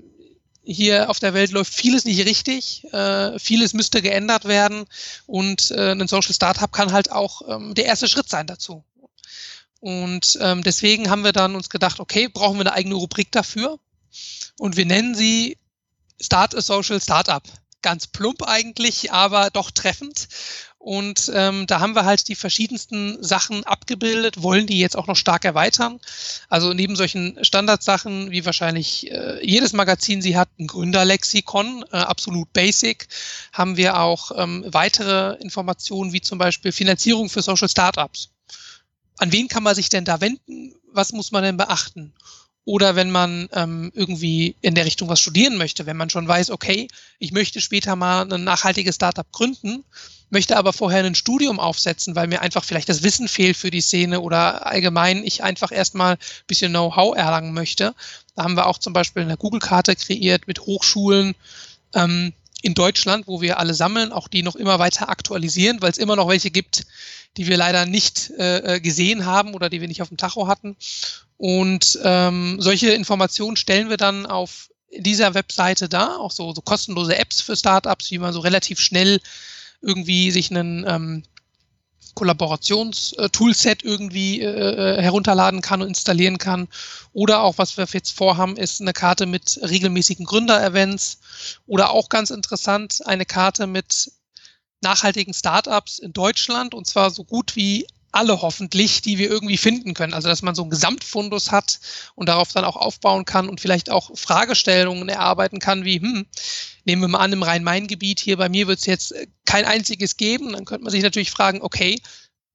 [0.63, 4.86] hier auf der Welt läuft vieles nicht richtig, äh, vieles müsste geändert werden
[5.25, 8.84] und äh, ein Social Startup kann halt auch ähm, der erste Schritt sein dazu.
[9.82, 13.79] Und ähm, deswegen haben wir dann uns gedacht, okay, brauchen wir eine eigene Rubrik dafür
[14.58, 15.58] und wir nennen sie
[16.21, 17.43] Start a Social Startup.
[17.82, 20.29] Ganz plump eigentlich, aber doch treffend.
[20.84, 25.15] Und ähm, da haben wir halt die verschiedensten Sachen abgebildet, wollen die jetzt auch noch
[25.15, 26.02] stark erweitern.
[26.50, 32.52] Also neben solchen Standardsachen, wie wahrscheinlich äh, jedes Magazin sie hat, ein Gründerlexikon, äh, absolut
[32.52, 33.08] basic,
[33.54, 38.32] haben wir auch ähm, weitere Informationen, wie zum Beispiel Finanzierung für Social Startups.
[39.19, 40.76] An wen kann man sich denn da wenden?
[40.91, 42.13] Was muss man denn beachten?
[42.65, 46.49] Oder wenn man ähm, irgendwie in der Richtung was studieren möchte, wenn man schon weiß,
[46.49, 46.88] okay,
[47.19, 49.84] ich möchte später mal ein nachhaltiges Startup gründen,
[50.30, 53.82] möchte aber vorher ein Studium aufsetzen, weil mir einfach vielleicht das Wissen fehlt für die
[53.82, 57.93] Szene oder allgemein ich einfach erstmal ein bisschen Know-how erlangen möchte.
[58.36, 61.36] Da haben wir auch zum Beispiel eine Google-Karte kreiert mit Hochschulen
[61.93, 65.97] ähm, in Deutschland, wo wir alle sammeln, auch die noch immer weiter aktualisieren, weil es
[65.97, 66.88] immer noch welche gibt,
[67.36, 70.47] die wir leider nicht äh, äh, gesehen haben oder die wir nicht auf dem Tacho
[70.47, 70.78] hatten.
[71.38, 77.17] Und ähm, solche Informationen stellen wir dann auf dieser Webseite da, auch so, so kostenlose
[77.17, 79.19] Apps für Startups, wie man so relativ schnell
[79.82, 81.23] irgendwie sich einen ähm,
[82.13, 86.67] Kollaborations-Toolset irgendwie äh, äh, herunterladen kann und installieren kann.
[87.13, 91.19] Oder auch, was wir jetzt vorhaben, ist eine Karte mit regelmäßigen Gründer-Events
[91.67, 94.12] oder auch ganz interessant, eine Karte mit
[94.82, 99.93] nachhaltigen Startups in Deutschland und zwar so gut wie alle hoffentlich, die wir irgendwie finden
[99.93, 100.13] können.
[100.13, 101.80] Also dass man so einen Gesamtfundus hat
[102.15, 106.26] und darauf dann auch aufbauen kann und vielleicht auch Fragestellungen erarbeiten kann, wie, hm,
[106.86, 110.17] nehmen wir mal an, im Rhein-Main-Gebiet hier bei mir wird es jetzt äh, kein einziges
[110.17, 110.54] geben.
[110.54, 112.02] Dann könnte man sich natürlich fragen, okay,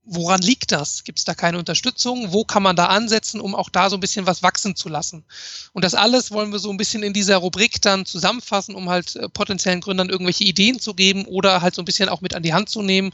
[0.09, 1.05] woran liegt das?
[1.05, 2.33] Gibt es da keine Unterstützung?
[2.33, 5.25] Wo kann man da ansetzen, um auch da so ein bisschen was wachsen zu lassen?
[5.73, 9.17] Und das alles wollen wir so ein bisschen in dieser Rubrik dann zusammenfassen, um halt
[9.17, 12.43] äh, potenziellen Gründern irgendwelche Ideen zu geben oder halt so ein bisschen auch mit an
[12.43, 13.13] die Hand zu nehmen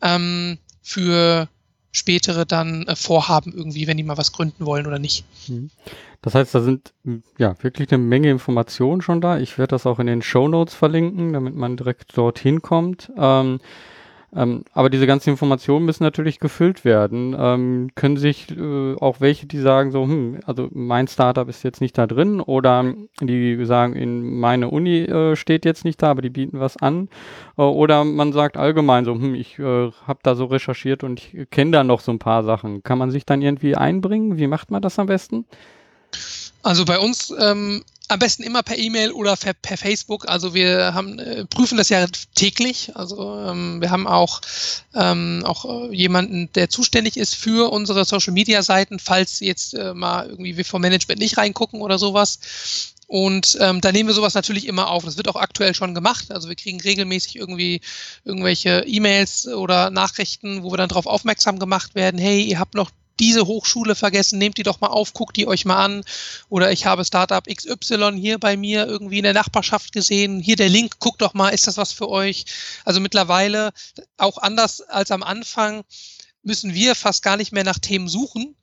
[0.00, 1.48] ähm, für
[1.94, 5.24] spätere dann äh, Vorhaben irgendwie, wenn die mal was gründen wollen oder nicht.
[5.48, 5.70] Mhm.
[6.20, 6.92] Das heißt, da sind
[7.38, 9.38] ja wirklich eine Menge Informationen schon da.
[9.38, 13.10] Ich werde das auch in den Show Notes verlinken, damit man direkt dorthin kommt.
[13.16, 13.60] Ähm,
[14.36, 17.36] ähm, aber diese ganzen Informationen müssen natürlich gefüllt werden.
[17.38, 21.80] Ähm, können sich äh, auch welche, die sagen so, hm, also mein Startup ist jetzt
[21.80, 26.22] nicht da drin oder die sagen, in meine Uni äh, steht jetzt nicht da, aber
[26.22, 27.08] die bieten was an.
[27.56, 31.50] Äh, oder man sagt allgemein so, hm, ich äh, habe da so recherchiert und ich
[31.50, 32.82] kenne da noch so ein paar Sachen.
[32.82, 34.38] Kann man sich dann irgendwie einbringen?
[34.38, 35.44] Wie macht man das am besten?
[36.62, 40.28] Also bei uns ähm, am besten immer per E-Mail oder per, per, Facebook.
[40.28, 42.92] Also wir haben, äh, prüfen das ja täglich.
[42.94, 44.40] Also ähm, wir haben auch,
[44.94, 50.56] ähm, auch äh, jemanden, der zuständig ist für unsere Social-Media-Seiten, falls jetzt äh, mal irgendwie
[50.56, 52.38] wir vom Management nicht reingucken oder sowas.
[53.06, 55.04] Und ähm, da nehmen wir sowas natürlich immer auf.
[55.04, 56.30] Das wird auch aktuell schon gemacht.
[56.30, 57.80] Also wir kriegen regelmäßig irgendwie
[58.24, 62.90] irgendwelche E-Mails oder Nachrichten, wo wir dann darauf aufmerksam gemacht werden, hey, ihr habt noch
[63.20, 66.04] diese Hochschule vergessen, nehmt die doch mal auf, guckt die euch mal an.
[66.48, 70.40] Oder ich habe Startup XY hier bei mir irgendwie in der Nachbarschaft gesehen.
[70.40, 72.44] Hier der Link, guckt doch mal, ist das was für euch?
[72.84, 73.72] Also mittlerweile,
[74.16, 75.84] auch anders als am Anfang,
[76.42, 78.54] müssen wir fast gar nicht mehr nach Themen suchen,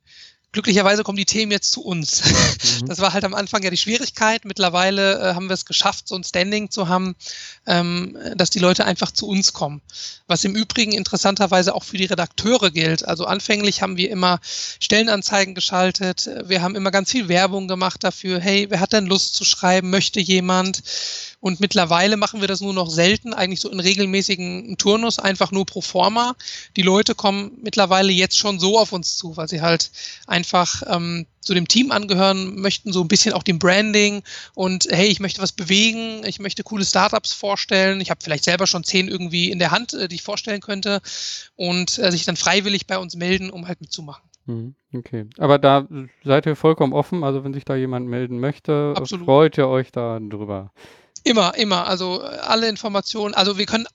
[0.52, 2.24] glücklicherweise kommen die Themen jetzt zu uns.
[2.24, 2.62] Mhm.
[2.92, 4.44] Das war halt am Anfang ja die Schwierigkeit.
[4.44, 7.16] Mittlerweile äh, haben wir es geschafft, so ein Standing zu haben,
[7.66, 9.82] ähm, dass die Leute einfach zu uns kommen.
[10.28, 13.08] Was im Übrigen interessanterweise auch für die Redakteure gilt.
[13.08, 14.40] Also anfänglich haben wir immer
[14.80, 16.30] Stellenanzeigen geschaltet.
[16.46, 18.40] Wir haben immer ganz viel Werbung gemacht dafür.
[18.40, 19.90] Hey, wer hat denn Lust zu schreiben?
[19.90, 20.82] Möchte jemand?
[21.42, 25.66] Und mittlerweile machen wir das nur noch selten, eigentlich so in regelmäßigen Turnus, einfach nur
[25.66, 26.36] pro forma.
[26.76, 29.90] Die Leute kommen mittlerweile jetzt schon so auf uns zu, weil sie halt
[30.41, 34.23] einfach ähm, zu dem Team angehören möchten, so ein bisschen auch dem Branding
[34.56, 38.65] und hey, ich möchte was bewegen, ich möchte coole Startups vorstellen, ich habe vielleicht selber
[38.65, 41.01] schon zehn irgendwie in der Hand, äh, die ich vorstellen könnte
[41.56, 44.23] und äh, sich dann freiwillig bei uns melden, um halt mitzumachen.
[44.47, 45.88] Mhm, okay, aber da
[46.23, 49.25] seid ihr vollkommen offen, also wenn sich da jemand melden möchte, Absolut.
[49.25, 50.71] freut ihr euch da drüber.
[51.23, 51.86] Immer, immer.
[51.86, 53.86] Also alle Informationen, also wir können,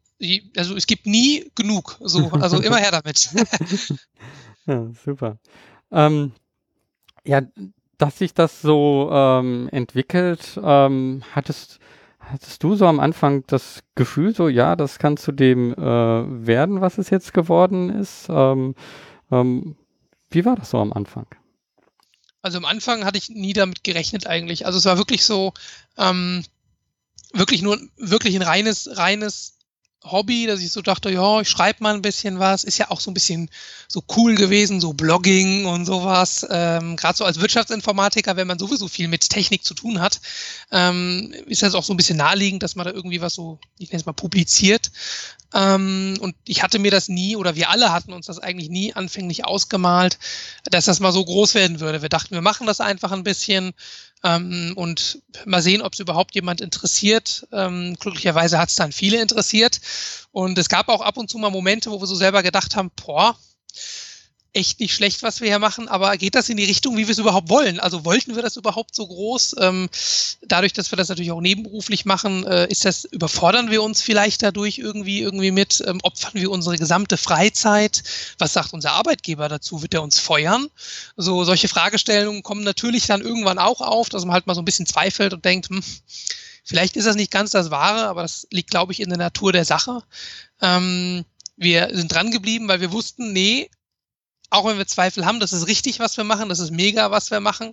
[0.57, 1.99] also es gibt nie genug.
[2.01, 3.31] So, also immer her damit.
[4.67, 5.39] ja, super.
[5.91, 6.33] Ähm,
[7.25, 7.43] ja,
[7.99, 11.79] dass sich das so ähm, entwickelt, ähm, hattest,
[12.21, 15.77] hattest du so am Anfang das Gefühl, so ja, das kann zu dem äh,
[16.47, 18.27] werden, was es jetzt geworden ist?
[18.29, 18.75] Ähm,
[19.31, 19.77] ähm,
[20.31, 21.27] wie war das so am Anfang?
[22.43, 24.67] Also am Anfang hatte ich nie damit gerechnet eigentlich.
[24.67, 25.53] Also es war wirklich so,
[25.97, 26.45] ähm,
[27.33, 29.56] wirklich nur, wirklich ein reines, reines
[30.05, 32.65] Hobby, dass ich so dachte, ja, ich schreibe mal ein bisschen was.
[32.65, 33.51] Ist ja auch so ein bisschen
[33.89, 36.47] so cool gewesen, so Blogging und sowas.
[36.49, 40.21] Ähm, Gerade so als Wirtschaftsinformatiker, wenn man sowieso viel mit Technik zu tun hat,
[40.71, 43.91] ähm, ist das auch so ein bisschen naheliegend, dass man da irgendwie was so, ich
[43.91, 44.91] nenne es mal, publiziert.
[45.55, 48.93] Ähm, und ich hatte mir das nie, oder wir alle hatten uns das eigentlich nie
[48.93, 50.19] anfänglich ausgemalt,
[50.65, 52.03] dass das mal so groß werden würde.
[52.03, 53.73] Wir dachten, wir machen das einfach ein bisschen
[54.27, 57.47] ähm, und mal sehen, ob es überhaupt jemand interessiert.
[57.53, 59.81] Ähm, glücklicherweise hat es dann viele interessiert.
[60.33, 62.91] Und es gab auch ab und zu mal Momente, wo wir so selber gedacht haben,
[62.97, 63.39] boah,
[64.57, 67.13] echt nicht schlecht, was wir hier machen, aber geht das in die Richtung, wie wir
[67.13, 67.79] es überhaupt wollen?
[67.79, 69.57] Also wollten wir das überhaupt so groß?
[69.61, 69.89] Ähm,
[70.43, 74.43] dadurch, dass wir das natürlich auch nebenberuflich machen, äh, ist das, überfordern wir uns vielleicht
[74.43, 78.03] dadurch irgendwie, irgendwie mit, ähm, opfern wir unsere gesamte Freizeit?
[78.39, 79.83] Was sagt unser Arbeitgeber dazu?
[79.83, 80.69] Wird er uns feuern?
[81.17, 84.67] So, solche Fragestellungen kommen natürlich dann irgendwann auch auf, dass man halt mal so ein
[84.67, 85.83] bisschen zweifelt und denkt, hm,
[86.65, 89.53] vielleicht ist das nicht ganz das Wahre, aber das liegt, glaube ich, in der Natur
[89.53, 90.03] der Sache.
[90.63, 93.71] Ähm, wir sind dran geblieben, weil wir wussten, nee,
[94.51, 97.31] auch wenn wir Zweifel haben, das ist richtig, was wir machen, das ist mega, was
[97.31, 97.73] wir machen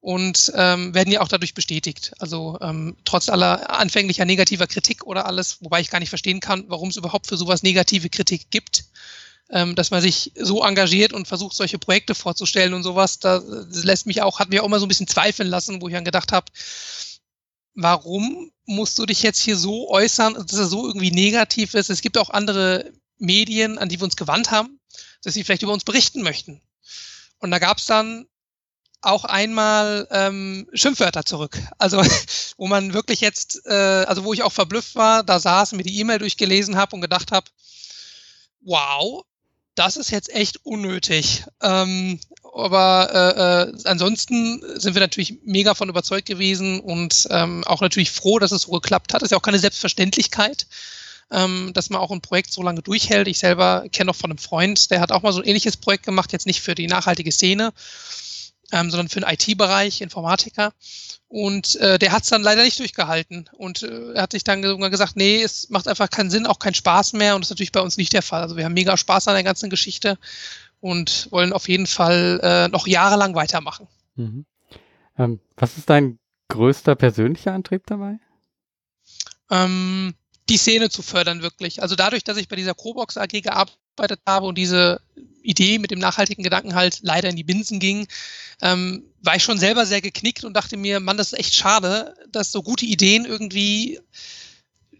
[0.00, 2.12] und ähm, werden ja auch dadurch bestätigt.
[2.18, 6.64] Also ähm, trotz aller anfänglicher negativer Kritik oder alles, wobei ich gar nicht verstehen kann,
[6.68, 8.84] warum es überhaupt für sowas negative Kritik gibt,
[9.50, 13.84] ähm, dass man sich so engagiert und versucht, solche Projekte vorzustellen und sowas, da, das
[13.84, 16.04] lässt mich auch, hat mich auch immer so ein bisschen zweifeln lassen, wo ich dann
[16.04, 16.46] gedacht habe,
[17.74, 21.90] warum musst du dich jetzt hier so äußern, dass es so irgendwie negativ ist?
[21.90, 24.80] Es gibt auch andere Medien, an die wir uns gewandt haben,
[25.22, 26.60] dass sie vielleicht über uns berichten möchten.
[27.38, 28.26] Und da gab es dann
[29.02, 31.58] auch einmal ähm, Schimpfwörter zurück.
[31.78, 32.02] Also
[32.56, 35.98] wo man wirklich jetzt, äh, also wo ich auch verblüfft war, da saß, mir die
[36.00, 37.46] E-Mail durchgelesen habe und gedacht habe,
[38.62, 39.24] wow,
[39.74, 41.44] das ist jetzt echt unnötig.
[41.62, 42.18] Ähm,
[42.54, 48.10] aber äh, äh, ansonsten sind wir natürlich mega von überzeugt gewesen und ähm, auch natürlich
[48.10, 49.20] froh, dass es so geklappt hat.
[49.20, 50.66] Das ist ja auch keine Selbstverständlichkeit
[51.30, 53.28] ähm, dass man auch ein Projekt so lange durchhält.
[53.28, 56.04] Ich selber kenne noch von einem Freund, der hat auch mal so ein ähnliches Projekt
[56.04, 57.72] gemacht, jetzt nicht für die nachhaltige Szene,
[58.72, 60.72] ähm, sondern für den IT-Bereich, Informatiker.
[61.28, 63.50] Und äh, der hat es dann leider nicht durchgehalten.
[63.52, 66.60] Und äh, er hat sich dann irgendwann gesagt, nee, es macht einfach keinen Sinn, auch
[66.60, 67.34] keinen Spaß mehr.
[67.34, 68.42] Und das ist natürlich bei uns nicht der Fall.
[68.42, 70.18] Also wir haben mega Spaß an der ganzen Geschichte
[70.80, 73.88] und wollen auf jeden Fall äh, noch jahrelang weitermachen.
[74.14, 74.46] Mhm.
[75.18, 78.18] Ähm, was ist dein größter persönlicher Antrieb dabei?
[79.50, 80.14] Ähm,
[80.48, 81.82] die Szene zu fördern wirklich.
[81.82, 85.00] Also dadurch, dass ich bei dieser Cobox AG gearbeitet habe und diese
[85.42, 88.06] Idee mit dem nachhaltigen Gedanken halt leider in die Binsen ging,
[88.62, 92.14] ähm, war ich schon selber sehr geknickt und dachte mir, Mann, das ist echt schade,
[92.30, 94.00] dass so gute Ideen irgendwie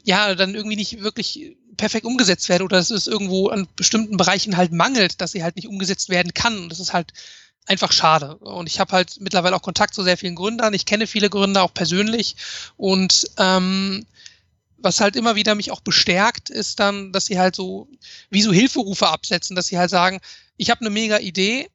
[0.02, 4.56] ja dann irgendwie nicht wirklich perfekt umgesetzt werden oder dass es irgendwo an bestimmten Bereichen
[4.56, 6.59] halt mangelt, dass sie halt nicht umgesetzt werden kann.
[6.59, 7.12] Und das ist halt
[7.66, 8.37] einfach schade.
[8.37, 10.74] Und ich habe halt mittlerweile auch Kontakt zu sehr vielen Gründern.
[10.74, 12.37] Ich kenne viele Gründer auch persönlich
[12.76, 14.06] und ähm,
[14.87, 17.88] was halt immer wieder mich auch bestärkt, ist dann, dass sie halt so
[18.31, 20.20] wie so Hilferufe absetzen, dass sie halt sagen,
[20.57, 21.68] ich habe eine mega Idee,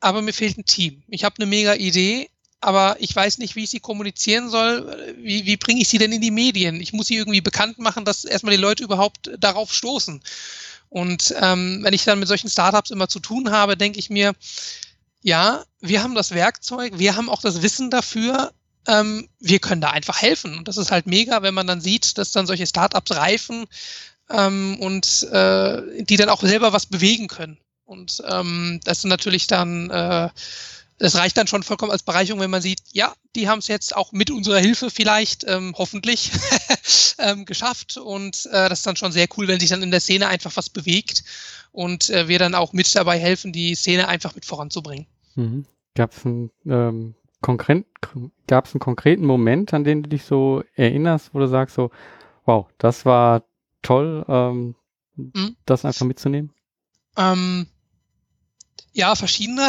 [0.00, 1.02] aber mir fehlt ein Team.
[1.08, 2.30] Ich habe eine mega Idee,
[2.60, 5.14] aber ich weiß nicht, wie ich sie kommunizieren soll.
[5.18, 6.80] Wie, wie bringe ich sie denn in die Medien?
[6.80, 10.22] Ich muss sie irgendwie bekannt machen, dass erstmal die Leute überhaupt darauf stoßen.
[10.88, 14.32] Und ähm, wenn ich dann mit solchen Startups immer zu tun habe, denke ich mir,
[15.22, 18.52] ja, wir haben das Werkzeug, wir haben auch das Wissen dafür,
[18.86, 20.56] ähm, wir können da einfach helfen.
[20.56, 23.66] Und das ist halt mega, wenn man dann sieht, dass dann solche Startups reifen
[24.30, 27.58] ähm, und äh, die dann auch selber was bewegen können.
[27.84, 30.28] Und ähm, das ist natürlich dann, äh,
[30.98, 33.96] das reicht dann schon vollkommen als Bereicherung, wenn man sieht, ja, die haben es jetzt
[33.96, 36.30] auch mit unserer Hilfe vielleicht, ähm, hoffentlich,
[37.18, 37.96] ähm, geschafft.
[37.96, 40.56] Und äh, das ist dann schon sehr cool, wenn sich dann in der Szene einfach
[40.56, 41.24] was bewegt
[41.72, 45.06] und äh, wir dann auch mit dabei helfen, die Szene einfach mit voranzubringen.
[45.34, 45.64] Mhm.
[45.94, 51.34] Gab es ein ähm, gab es einen konkreten Moment, an den du dich so erinnerst,
[51.34, 51.90] wo du sagst so,
[52.44, 53.44] wow, das war
[53.82, 54.74] toll, ähm,
[55.16, 55.56] mhm.
[55.64, 56.52] das einfach mitzunehmen?
[57.16, 57.66] Ähm,
[58.92, 59.68] ja, verschiedene.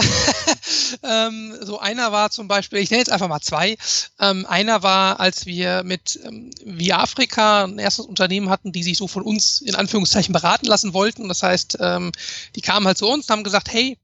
[1.04, 3.78] ähm, so einer war zum Beispiel, ich nenne jetzt einfach mal zwei.
[4.20, 8.98] Ähm, einer war, als wir mit ähm, Via Afrika ein erstes Unternehmen hatten, die sich
[8.98, 11.28] so von uns in Anführungszeichen beraten lassen wollten.
[11.28, 12.12] Das heißt, ähm,
[12.56, 14.00] die kamen halt zu uns und haben gesagt, hey,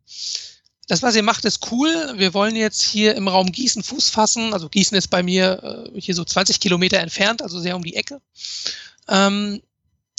[0.87, 2.13] das, was ihr macht, ist cool.
[2.15, 4.53] Wir wollen jetzt hier im Raum Gießen Fuß fassen.
[4.53, 7.95] Also Gießen ist bei mir äh, hier so 20 Kilometer entfernt, also sehr um die
[7.95, 8.21] Ecke.
[9.07, 9.61] Ähm,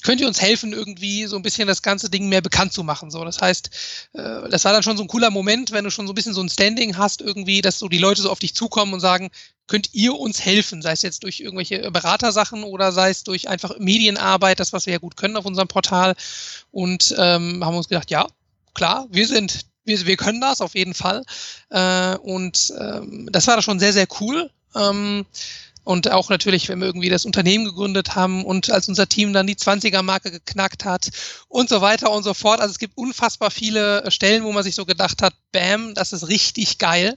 [0.02, 3.10] könnt ihr uns helfen, irgendwie so ein bisschen das ganze Ding mehr bekannt zu machen.
[3.10, 3.70] So, das heißt,
[4.12, 6.34] äh, das war dann schon so ein cooler Moment, wenn du schon so ein bisschen
[6.34, 9.30] so ein Standing hast, irgendwie, dass so die Leute so auf dich zukommen und sagen,
[9.66, 13.78] könnt ihr uns helfen, sei es jetzt durch irgendwelche Beratersachen oder sei es durch einfach
[13.78, 16.14] Medienarbeit, das, was wir ja gut können auf unserem Portal.
[16.70, 18.28] Und ähm, haben uns gedacht, ja,
[18.74, 21.22] klar, wir sind, wir, wir können das auf jeden Fall.
[21.70, 24.50] Äh, und ähm, das war schon sehr, sehr cool.
[24.74, 25.24] Ähm,
[25.84, 29.46] und auch natürlich, wenn wir irgendwie das Unternehmen gegründet haben und als unser Team dann
[29.46, 31.10] die 20er-Marke geknackt hat
[31.48, 32.60] und so weiter und so fort.
[32.60, 36.26] Also es gibt unfassbar viele Stellen, wo man sich so gedacht hat, bam, das ist
[36.26, 37.16] richtig geil.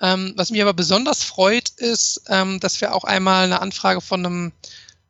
[0.00, 4.26] Ähm, was mich aber besonders freut, ist, ähm, dass wir auch einmal eine Anfrage von
[4.26, 4.52] einem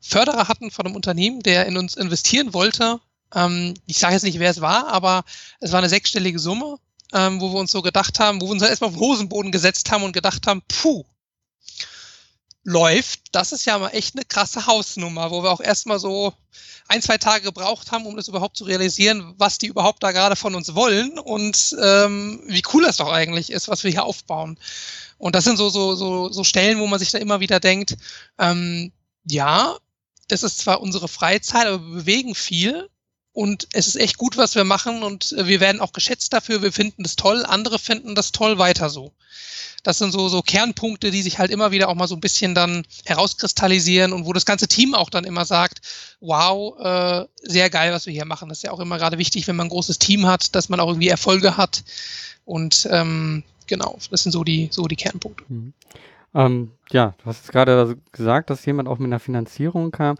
[0.02, 3.00] Förderer hatten, von einem Unternehmen, der in uns investieren wollte.
[3.35, 5.25] Ähm, ich sage jetzt nicht, wer es war, aber
[5.61, 6.79] es war eine sechsstellige Summe,
[7.12, 9.90] ähm, wo wir uns so gedacht haben, wo wir uns erstmal auf den Hosenboden gesetzt
[9.90, 11.05] haben und gedacht haben, puh,
[12.64, 16.33] läuft, das ist ja mal echt eine krasse Hausnummer, wo wir auch erstmal so
[16.88, 20.37] ein, zwei Tage gebraucht haben, um das überhaupt zu realisieren, was die überhaupt da gerade
[20.37, 24.59] von uns wollen und ähm, wie cool das doch eigentlich ist, was wir hier aufbauen.
[25.18, 27.97] Und das sind so, so, so, so Stellen, wo man sich da immer wieder denkt,
[28.38, 28.92] ähm,
[29.25, 29.77] ja,
[30.29, 32.88] das ist zwar unsere Freizeit, aber wir bewegen viel
[33.33, 36.73] und es ist echt gut, was wir machen und wir werden auch geschätzt dafür, wir
[36.73, 39.12] finden das toll, andere finden das toll, weiter so
[39.83, 42.55] das sind so, so Kernpunkte, die sich halt immer wieder auch mal so ein bisschen
[42.55, 45.81] dann herauskristallisieren und wo das ganze Team auch dann immer sagt,
[46.21, 48.49] wow, äh, sehr geil, was wir hier machen.
[48.49, 50.81] Das ist ja auch immer gerade wichtig, wenn man ein großes Team hat, dass man
[50.81, 51.83] auch irgendwie Erfolge hat.
[52.45, 55.45] Und ähm, genau, das sind so die, so die Kernpunkte.
[55.49, 55.73] Mhm.
[56.35, 60.16] Ähm, ja, du hast gerade gesagt, dass jemand auch mit einer Finanzierung kam.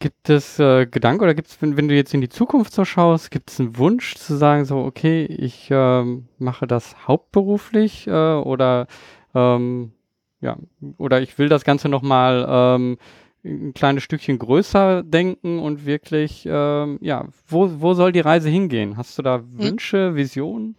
[0.00, 2.86] Gibt es äh, Gedanken oder gibt es, wenn, wenn, du jetzt in die Zukunft so
[2.86, 8.10] schaust, gibt es einen Wunsch zu sagen, so, okay, ich ähm, mache das hauptberuflich äh,
[8.10, 8.86] oder
[9.34, 9.92] ähm,
[10.40, 10.56] ja,
[10.96, 12.96] oder ich will das Ganze nochmal ähm,
[13.44, 18.96] ein kleines Stückchen größer denken und wirklich, ähm, ja, wo, wo soll die Reise hingehen?
[18.96, 19.58] Hast du da hm.
[19.58, 20.76] Wünsche, Visionen?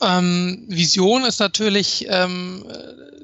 [0.00, 2.64] Ähm, Vision ist natürlich ähm,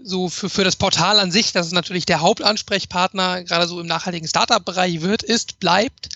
[0.02, 3.86] so für, für das Portal an sich, dass es natürlich der Hauptansprechpartner gerade so im
[3.86, 6.08] nachhaltigen Startup-Bereich wird, ist, bleibt.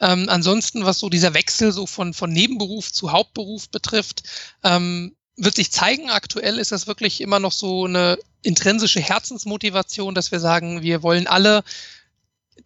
[0.00, 4.22] Ähm, ansonsten, was so dieser Wechsel so von, von Nebenberuf zu Hauptberuf betrifft,
[4.64, 6.10] ähm, wird sich zeigen.
[6.10, 11.26] Aktuell ist das wirklich immer noch so eine intrinsische Herzensmotivation, dass wir sagen, wir wollen
[11.26, 11.62] alle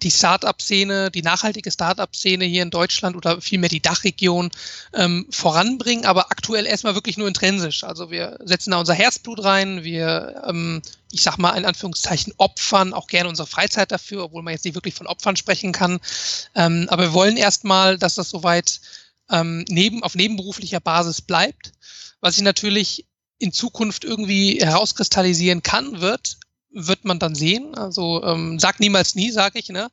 [0.02, 4.50] die Startup-Szene, die nachhaltige Startup-Szene hier in Deutschland oder vielmehr die Dachregion
[4.92, 7.84] ähm, voranbringen, aber aktuell erstmal wirklich nur intrinsisch.
[7.84, 12.92] Also wir setzen da unser Herzblut rein, wir, ähm, ich sag mal in Anführungszeichen, opfern
[12.92, 16.00] auch gerne unsere Freizeit dafür, obwohl man jetzt nicht wirklich von Opfern sprechen kann.
[16.54, 18.80] Ähm, aber wir wollen erstmal, dass das soweit
[19.30, 21.72] ähm, neben, auf nebenberuflicher Basis bleibt,
[22.20, 23.06] was sich natürlich
[23.38, 26.38] in Zukunft irgendwie herauskristallisieren kann, wird,
[26.74, 27.74] wird man dann sehen.
[27.74, 29.68] Also ähm, sag niemals nie, sage ich.
[29.68, 29.88] Ne?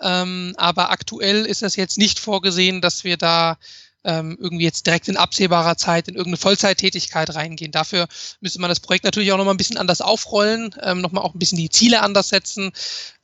[0.00, 3.58] Ähm, aber aktuell ist es jetzt nicht vorgesehen, dass wir da
[4.04, 7.70] ähm, irgendwie jetzt direkt in absehbarer Zeit in irgendeine Vollzeittätigkeit reingehen.
[7.70, 8.08] Dafür
[8.40, 11.38] müsste man das Projekt natürlich auch nochmal ein bisschen anders aufrollen, ähm, nochmal auch ein
[11.38, 12.72] bisschen die Ziele anders setzen.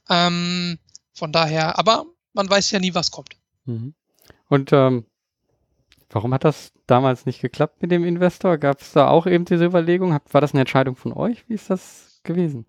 [0.09, 0.79] Ähm,
[1.13, 3.35] von daher, aber man weiß ja nie, was kommt.
[3.65, 3.95] Mhm.
[4.49, 5.05] Und ähm,
[6.11, 8.57] warum hat das damals nicht geklappt mit dem Investor?
[8.59, 10.19] Gab es da auch eben diese Überlegung?
[10.31, 11.49] War das eine Entscheidung von euch?
[11.49, 12.67] Wie ist das gewesen?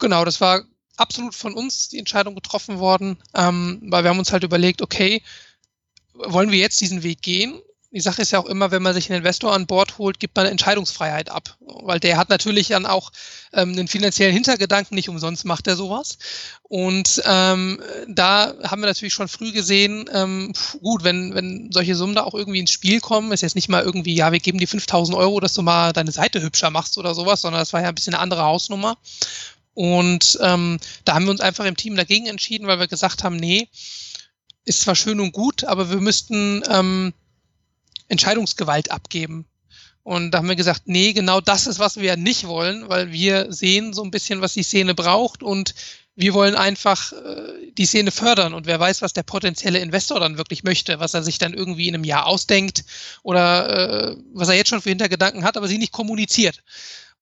[0.00, 0.62] Genau, das war
[0.96, 5.22] absolut von uns die Entscheidung getroffen worden, ähm, weil wir haben uns halt überlegt, okay,
[6.14, 7.60] wollen wir jetzt diesen Weg gehen?
[7.92, 10.36] Die Sache ist ja auch immer, wenn man sich einen Investor an Bord holt, gibt
[10.36, 11.56] man Entscheidungsfreiheit ab.
[11.58, 13.10] Weil der hat natürlich dann auch
[13.52, 16.16] ähm, einen finanziellen Hintergedanken, nicht umsonst macht er sowas.
[16.62, 22.14] Und ähm, da haben wir natürlich schon früh gesehen, ähm, gut, wenn, wenn solche Summen
[22.14, 24.68] da auch irgendwie ins Spiel kommen, ist jetzt nicht mal irgendwie, ja, wir geben dir
[24.68, 27.88] 5000 Euro, dass du mal deine Seite hübscher machst oder sowas, sondern das war ja
[27.88, 28.98] ein bisschen eine andere Hausnummer.
[29.74, 33.36] Und ähm, da haben wir uns einfach im Team dagegen entschieden, weil wir gesagt haben,
[33.36, 33.68] nee,
[34.64, 37.12] ist zwar schön und gut, aber wir müssten ähm,
[38.08, 39.46] Entscheidungsgewalt abgeben.
[40.02, 43.52] Und da haben wir gesagt, nee, genau das ist, was wir nicht wollen, weil wir
[43.52, 45.74] sehen so ein bisschen, was die Szene braucht und
[46.16, 50.38] wir wollen einfach äh, die Szene fördern und wer weiß, was der potenzielle Investor dann
[50.38, 52.84] wirklich möchte, was er sich dann irgendwie in einem Jahr ausdenkt
[53.22, 56.62] oder äh, was er jetzt schon für Hintergedanken hat, aber sie nicht kommuniziert.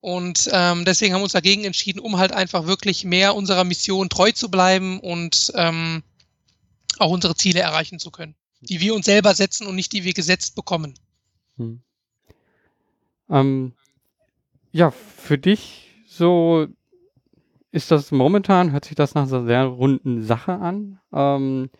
[0.00, 4.08] Und ähm, deswegen haben wir uns dagegen entschieden, um halt einfach wirklich mehr unserer Mission
[4.08, 6.02] treu zu bleiben und ähm,
[6.98, 10.12] auch unsere Ziele erreichen zu können, die wir uns selber setzen und nicht die wir
[10.12, 10.94] gesetzt bekommen.
[11.56, 11.80] Hm.
[13.28, 13.72] Ähm,
[14.70, 16.66] ja, für dich so
[17.70, 21.00] ist das momentan, hört sich das nach einer sehr runden Sache an.
[21.12, 21.70] Ähm,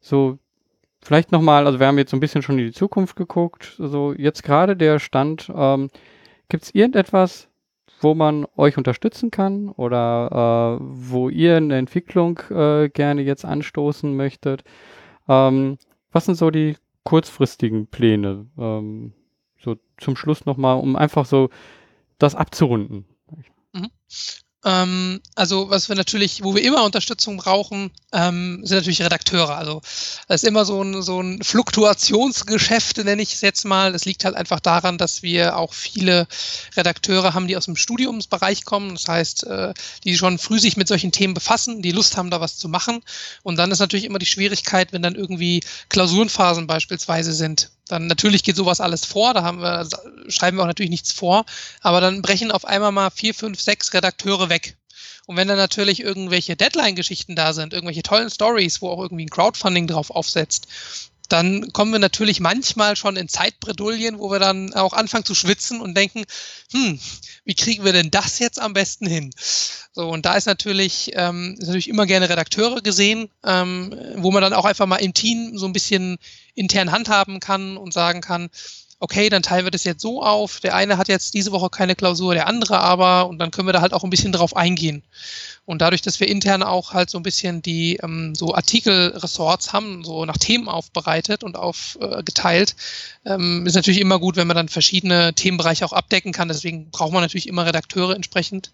[0.00, 0.38] so,
[1.02, 4.12] vielleicht nochmal, also wir haben jetzt so ein bisschen schon in die Zukunft geguckt, so
[4.12, 5.90] jetzt gerade der Stand, ähm,
[6.48, 7.45] gibt es irgendetwas,
[8.00, 14.14] wo man euch unterstützen kann oder äh, wo ihr eine Entwicklung äh, gerne jetzt anstoßen
[14.14, 14.64] möchtet.
[15.28, 15.78] Ähm,
[16.12, 18.46] was sind so die kurzfristigen Pläne?
[18.58, 19.12] Ähm,
[19.58, 21.50] so zum Schluss nochmal, um einfach so
[22.18, 23.06] das abzurunden.
[23.72, 23.90] Mhm.
[24.66, 29.56] Ähm, also was wir natürlich, wo wir immer Unterstützung brauchen, ähm, sind natürlich Redakteure.
[29.56, 29.80] Also
[30.26, 33.92] das ist immer so ein, so ein Fluktuationsgeschäft, nenne ich es jetzt mal.
[33.92, 36.26] Das liegt halt einfach daran, dass wir auch viele
[36.76, 38.96] Redakteure haben, die aus dem Studiumsbereich kommen.
[38.96, 42.40] Das heißt, äh, die schon früh sich mit solchen Themen befassen, die Lust haben, da
[42.40, 43.02] was zu machen.
[43.44, 48.42] Und dann ist natürlich immer die Schwierigkeit, wenn dann irgendwie Klausurenphasen beispielsweise sind dann natürlich
[48.42, 49.88] geht sowas alles vor, da haben wir,
[50.28, 51.44] schreiben wir auch natürlich nichts vor,
[51.80, 54.76] aber dann brechen auf einmal mal vier, fünf, sechs Redakteure weg.
[55.26, 59.30] Und wenn dann natürlich irgendwelche Deadline-Geschichten da sind, irgendwelche tollen Stories, wo auch irgendwie ein
[59.30, 60.68] Crowdfunding drauf aufsetzt,
[61.28, 65.80] dann kommen wir natürlich manchmal schon in Zeitbredouillen, wo wir dann auch anfangen zu schwitzen
[65.80, 66.24] und denken,
[66.72, 66.98] hm,
[67.44, 69.30] wie kriegen wir denn das jetzt am besten hin?
[69.92, 74.42] So, und da ist natürlich, ähm, ist natürlich immer gerne Redakteure gesehen, ähm, wo man
[74.42, 76.18] dann auch einfach mal im Team so ein bisschen
[76.54, 78.50] intern handhaben kann und sagen kann,
[78.98, 80.60] okay, dann teilen wir das jetzt so auf.
[80.60, 83.72] Der eine hat jetzt diese Woche keine Klausur, der andere aber, und dann können wir
[83.72, 85.02] da halt auch ein bisschen drauf eingehen.
[85.66, 90.04] Und dadurch, dass wir intern auch halt so ein bisschen die ähm, so Artikelressorts haben,
[90.04, 92.76] so nach Themen aufbereitet und aufgeteilt,
[93.24, 96.48] äh, ähm, ist natürlich immer gut, wenn man dann verschiedene Themenbereiche auch abdecken kann.
[96.48, 98.70] Deswegen braucht man natürlich immer Redakteure entsprechend.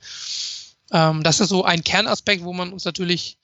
[0.93, 3.39] Ähm, das ist so ein Kernaspekt, wo man uns natürlich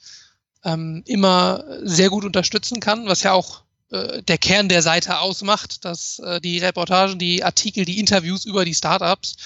[0.65, 6.19] ähm, immer sehr gut unterstützen kann, was ja auch der Kern der Seite ausmacht, dass
[6.19, 9.37] äh, die Reportagen, die Artikel, die Interviews über die Startups.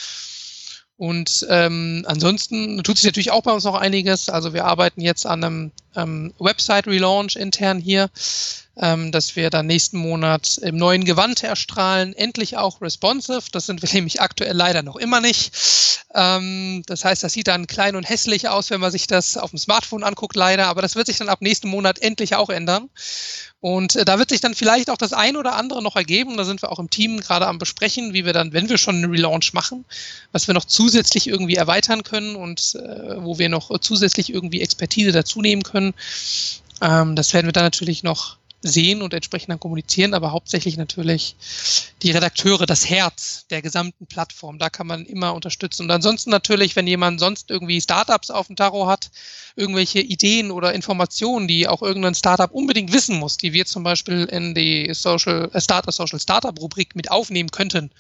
[0.96, 4.28] Und ähm, ansonsten tut sich natürlich auch bei uns noch einiges.
[4.28, 8.10] Also wir arbeiten jetzt an einem ähm, Website-Relaunch intern hier,
[8.76, 13.42] ähm, dass wir dann nächsten Monat im neuen Gewand erstrahlen, endlich auch responsive.
[13.52, 15.52] Das sind wir nämlich aktuell leider noch immer nicht.
[16.14, 19.50] Ähm, das heißt, das sieht dann klein und hässlich aus, wenn man sich das auf
[19.50, 20.66] dem Smartphone anguckt, leider.
[20.66, 22.88] Aber das wird sich dann ab nächsten Monat endlich auch ändern.
[23.60, 26.36] Und äh, da wird sich dann vielleicht auch das ein oder andere noch ergeben.
[26.36, 28.96] Da sind wir auch im Team gerade am besprechen, wie wir dann, wenn wir schon
[28.96, 29.84] einen Relaunch machen,
[30.32, 35.12] was wir noch zusätzlich irgendwie erweitern können und äh, wo wir noch zusätzlich irgendwie Expertise
[35.12, 35.81] dazu nehmen können.
[36.80, 41.34] Ähm, das werden wir dann natürlich noch sehen und entsprechend dann kommunizieren, aber hauptsächlich natürlich
[42.02, 44.58] die Redakteure, das Herz der gesamten Plattform.
[44.58, 45.82] Da kann man immer unterstützen.
[45.82, 49.10] Und ansonsten natürlich, wenn jemand sonst irgendwie Startups auf dem Tarot hat,
[49.56, 54.24] irgendwelche Ideen oder Informationen, die auch irgendein Startup unbedingt wissen muss, die wir zum Beispiel
[54.24, 57.90] in die Social äh, Startup Social Startup Rubrik mit aufnehmen könnten,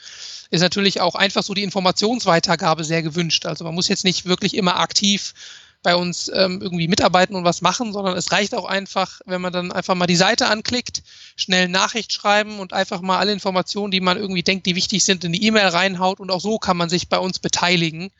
[0.50, 3.46] ist natürlich auch einfach so die Informationsweitergabe sehr gewünscht.
[3.46, 5.34] Also man muss jetzt nicht wirklich immer aktiv
[5.82, 9.52] bei uns ähm, irgendwie mitarbeiten und was machen, sondern es reicht auch einfach, wenn man
[9.52, 11.02] dann einfach mal die Seite anklickt,
[11.36, 15.24] schnell Nachricht schreiben und einfach mal alle Informationen, die man irgendwie denkt, die wichtig sind,
[15.24, 18.10] in die E-Mail reinhaut und auch so kann man sich bei uns beteiligen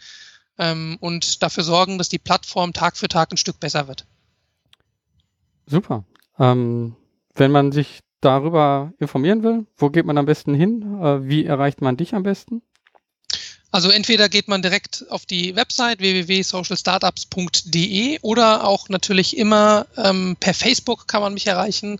[0.58, 4.06] ähm, und dafür sorgen, dass die Plattform Tag für Tag ein Stück besser wird.
[5.66, 6.04] Super.
[6.38, 6.96] Ähm,
[7.34, 11.00] wenn man sich darüber informieren will, wo geht man am besten hin?
[11.00, 12.62] Äh, wie erreicht man dich am besten?
[13.72, 20.52] Also entweder geht man direkt auf die Website www.socialstartups.de oder auch natürlich immer ähm, per
[20.52, 21.98] Facebook kann man mich erreichen.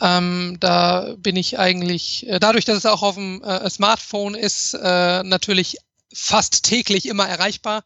[0.00, 4.74] Ähm, da bin ich eigentlich, äh, dadurch, dass es auch auf dem äh, Smartphone ist,
[4.74, 5.78] äh, natürlich
[6.12, 7.82] fast täglich immer erreichbar.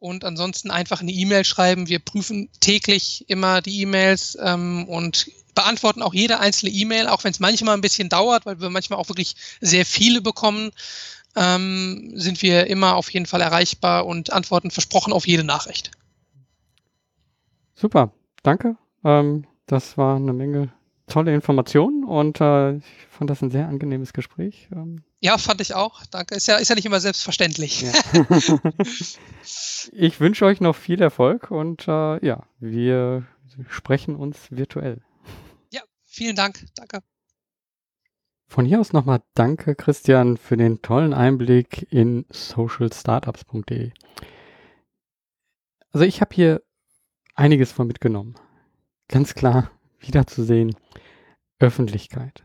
[0.00, 1.86] Und ansonsten einfach eine E-Mail schreiben.
[1.86, 7.30] Wir prüfen täglich immer die E-Mails ähm, und beantworten auch jede einzelne E-Mail, auch wenn
[7.30, 10.72] es manchmal ein bisschen dauert, weil wir manchmal auch wirklich sehr viele bekommen
[11.36, 15.90] ähm, sind wir immer auf jeden Fall erreichbar und antworten versprochen auf jede Nachricht.
[17.74, 18.12] Super,
[18.42, 18.76] danke.
[19.04, 20.72] Ähm, das war eine Menge
[21.06, 24.68] tolle Informationen und äh, ich fand das ein sehr angenehmes Gespräch.
[24.72, 25.02] Ähm.
[25.20, 26.04] Ja, fand ich auch.
[26.06, 26.34] Danke.
[26.34, 27.82] Ist ja, ist ja nicht immer selbstverständlich.
[27.82, 27.92] Ja.
[29.92, 33.26] ich wünsche euch noch viel Erfolg und äh, ja, wir
[33.68, 35.02] sprechen uns virtuell.
[35.72, 36.64] Ja, vielen Dank.
[36.76, 37.02] Danke.
[38.52, 43.92] Von hier aus nochmal danke, Christian, für den tollen Einblick in socialstartups.de.
[45.90, 46.62] Also ich habe hier
[47.34, 48.34] einiges von mitgenommen.
[49.08, 50.76] Ganz klar wiederzusehen,
[51.60, 52.44] Öffentlichkeit.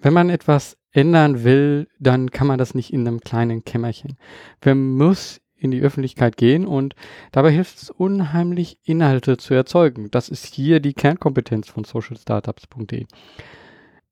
[0.00, 4.18] Wenn man etwas ändern will, dann kann man das nicht in einem kleinen Kämmerchen.
[4.64, 6.94] Man muss in die Öffentlichkeit gehen und
[7.32, 10.08] dabei hilft es unheimlich, Inhalte zu erzeugen.
[10.12, 13.06] Das ist hier die Kernkompetenz von socialstartups.de.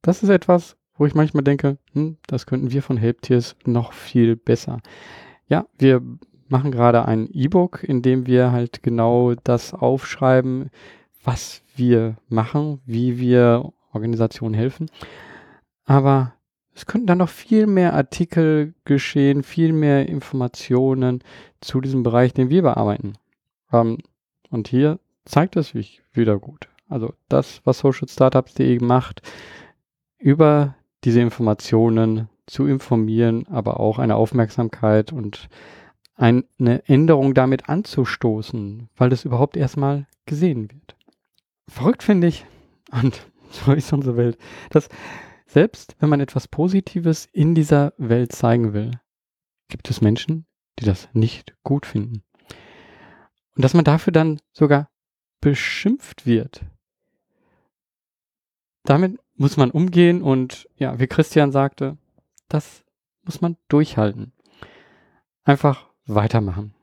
[0.02, 4.36] Das ist etwas, wo ich manchmal denke, hm, das könnten wir von Helptiers noch viel
[4.36, 4.80] besser.
[5.48, 6.02] Ja, wir
[6.48, 10.68] machen gerade ein E-Book, in dem wir halt genau das aufschreiben,
[11.24, 14.90] was wir machen, wie wir Organisationen helfen.
[15.86, 16.34] Aber
[16.74, 21.24] es könnten dann noch viel mehr Artikel geschehen, viel mehr Informationen
[21.62, 23.14] zu diesem Bereich, den wir bearbeiten.
[23.72, 23.96] Ähm,
[24.50, 26.68] und hier zeigt es sich wieder gut.
[26.90, 29.22] also das, was socialstartups.de macht,
[30.18, 30.74] über
[31.04, 35.48] diese Informationen zu informieren, aber auch eine Aufmerksamkeit und
[36.16, 40.96] eine Änderung damit anzustoßen, weil das überhaupt erstmal gesehen wird.
[41.68, 42.44] Verrückt finde ich,
[42.92, 44.36] und so ist unsere Welt,
[44.70, 44.88] dass
[45.46, 48.92] selbst wenn man etwas Positives in dieser Welt zeigen will,
[49.68, 50.46] gibt es Menschen,
[50.78, 52.22] die das nicht gut finden.
[53.56, 54.90] Und dass man dafür dann sogar
[55.40, 56.64] beschimpft wird.
[58.84, 61.96] Damit muss man umgehen und ja, wie Christian sagte,
[62.48, 62.84] das
[63.22, 64.32] muss man durchhalten.
[65.44, 66.74] Einfach weitermachen.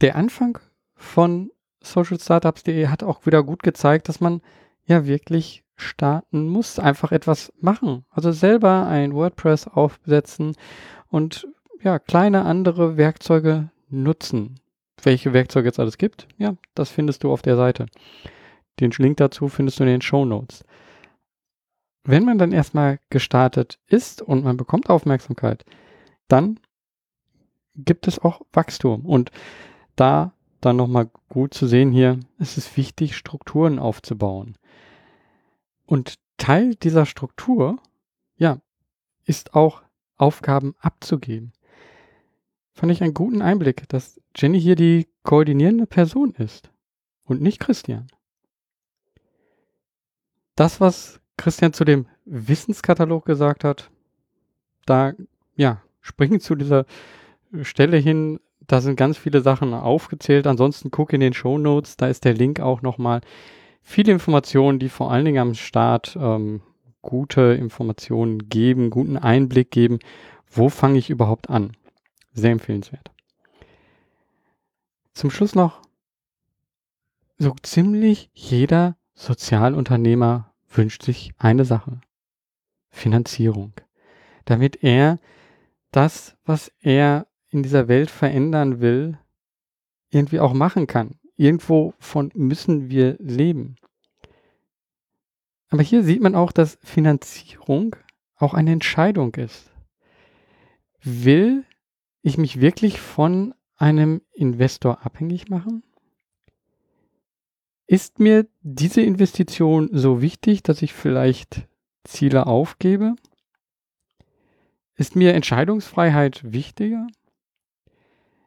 [0.00, 0.58] Der Anfang
[0.96, 4.42] von socialstartups.de hat auch wieder gut gezeigt, dass man
[4.84, 8.04] ja wirklich starten muss, einfach etwas machen.
[8.10, 10.56] Also selber ein WordPress aufsetzen
[11.08, 11.46] und
[11.82, 14.58] ja, kleine andere Werkzeuge nutzen.
[15.00, 17.86] Welche Werkzeuge es alles gibt, ja, das findest du auf der Seite.
[18.80, 20.64] Den Link dazu findest du in den Show Notes.
[22.04, 25.64] Wenn man dann erstmal gestartet ist und man bekommt Aufmerksamkeit,
[26.28, 26.60] dann
[27.76, 29.06] gibt es auch Wachstum.
[29.06, 29.30] Und
[29.96, 34.56] da dann nochmal gut zu sehen hier, es ist wichtig, Strukturen aufzubauen.
[35.86, 37.78] Und Teil dieser Struktur,
[38.36, 38.58] ja,
[39.24, 39.82] ist auch
[40.16, 41.52] Aufgaben abzugeben.
[42.72, 46.70] Fand ich einen guten Einblick, dass Jenny hier die koordinierende Person ist
[47.24, 48.08] und nicht Christian.
[50.54, 53.90] Das, was Christian zu dem Wissenskatalog gesagt hat,
[54.86, 55.12] da,
[55.56, 56.86] ja, springen zu dieser
[57.62, 60.46] Stelle hin, da sind ganz viele Sachen aufgezählt.
[60.46, 63.20] Ansonsten guck in den Show Notes, da ist der Link auch nochmal.
[63.82, 66.62] Viele Informationen, die vor allen Dingen am Start ähm,
[67.02, 69.98] gute Informationen geben, guten Einblick geben.
[70.50, 71.76] Wo fange ich überhaupt an?
[72.32, 73.10] Sehr empfehlenswert.
[75.12, 75.82] Zum Schluss noch,
[77.38, 82.00] so ziemlich jeder Sozialunternehmer wünscht sich eine Sache.
[82.90, 83.72] Finanzierung.
[84.44, 85.18] Damit er
[85.90, 89.18] das, was er in dieser Welt verändern will,
[90.10, 91.18] irgendwie auch machen kann.
[91.36, 93.76] Irgendwo von müssen wir leben.
[95.68, 97.96] Aber hier sieht man auch, dass Finanzierung
[98.36, 99.70] auch eine Entscheidung ist.
[101.02, 101.64] Will
[102.22, 105.82] ich mich wirklich von einem Investor abhängig machen?
[107.86, 111.68] Ist mir diese Investition so wichtig, dass ich vielleicht
[112.04, 113.14] Ziele aufgebe?
[114.96, 117.06] Ist mir Entscheidungsfreiheit wichtiger?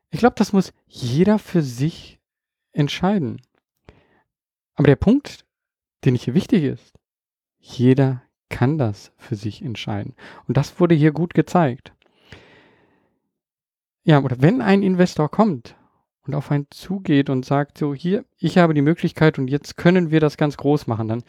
[0.09, 2.19] Ich glaube, das muss jeder für sich
[2.71, 3.41] entscheiden.
[4.75, 5.45] Aber der Punkt,
[6.05, 6.93] den ich hier wichtig ist,
[7.59, 10.15] jeder kann das für sich entscheiden.
[10.47, 11.93] Und das wurde hier gut gezeigt.
[14.03, 15.76] Ja, oder wenn ein Investor kommt
[16.27, 20.11] und auf einen zugeht und sagt, so hier, ich habe die Möglichkeit und jetzt können
[20.11, 21.23] wir das ganz groß machen, dann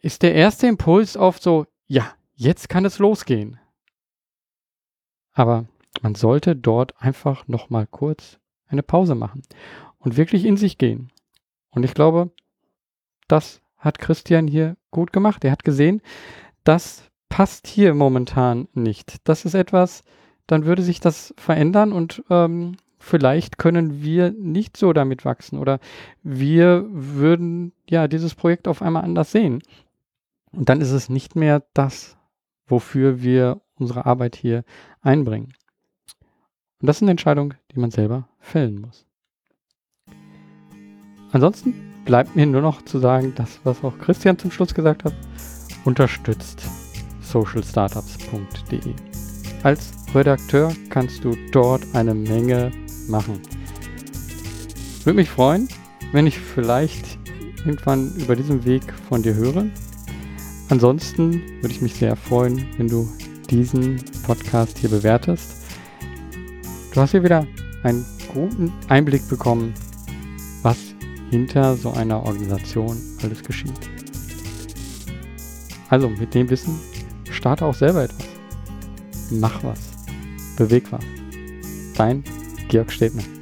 [0.00, 3.58] ist der erste Impuls oft so, ja, jetzt kann es losgehen.
[5.32, 5.66] Aber
[6.02, 9.42] man sollte dort einfach nochmal kurz eine Pause machen
[9.98, 11.10] und wirklich in sich gehen.
[11.70, 12.30] Und ich glaube,
[13.28, 15.44] das hat Christian hier gut gemacht.
[15.44, 16.02] Er hat gesehen,
[16.64, 19.16] das passt hier momentan nicht.
[19.28, 20.02] Das ist etwas,
[20.46, 25.80] dann würde sich das verändern und ähm, vielleicht können wir nicht so damit wachsen oder
[26.22, 29.62] wir würden ja dieses Projekt auf einmal anders sehen.
[30.52, 32.16] Und dann ist es nicht mehr das,
[32.66, 34.64] wofür wir unsere Arbeit hier
[35.00, 35.54] einbringen.
[36.80, 39.06] Und das ist eine Entscheidung, die man selber fällen muss.
[41.32, 41.74] Ansonsten
[42.04, 45.14] bleibt mir nur noch zu sagen, das, was auch Christian zum Schluss gesagt hat,
[45.84, 46.62] unterstützt
[47.22, 48.94] socialstartups.de.
[49.62, 52.72] Als Redakteur kannst du dort eine Menge
[53.10, 53.40] machen.
[55.04, 55.68] Würde mich freuen,
[56.12, 57.18] wenn ich vielleicht
[57.64, 59.66] irgendwann über diesen Weg von dir höre.
[60.68, 63.08] Ansonsten würde ich mich sehr freuen, wenn du
[63.50, 65.50] diesen Podcast hier bewertest.
[66.92, 67.46] Du hast hier wieder
[67.82, 69.74] einen guten Einblick bekommen,
[70.62, 70.78] was
[71.30, 73.90] hinter so einer Organisation alles geschieht.
[75.88, 76.78] Also mit dem Wissen
[77.30, 78.26] starte auch selber etwas.
[79.30, 79.80] Mach was.
[80.56, 81.04] Beweg was.
[81.96, 82.22] Dein
[82.70, 83.39] Georg Stebner.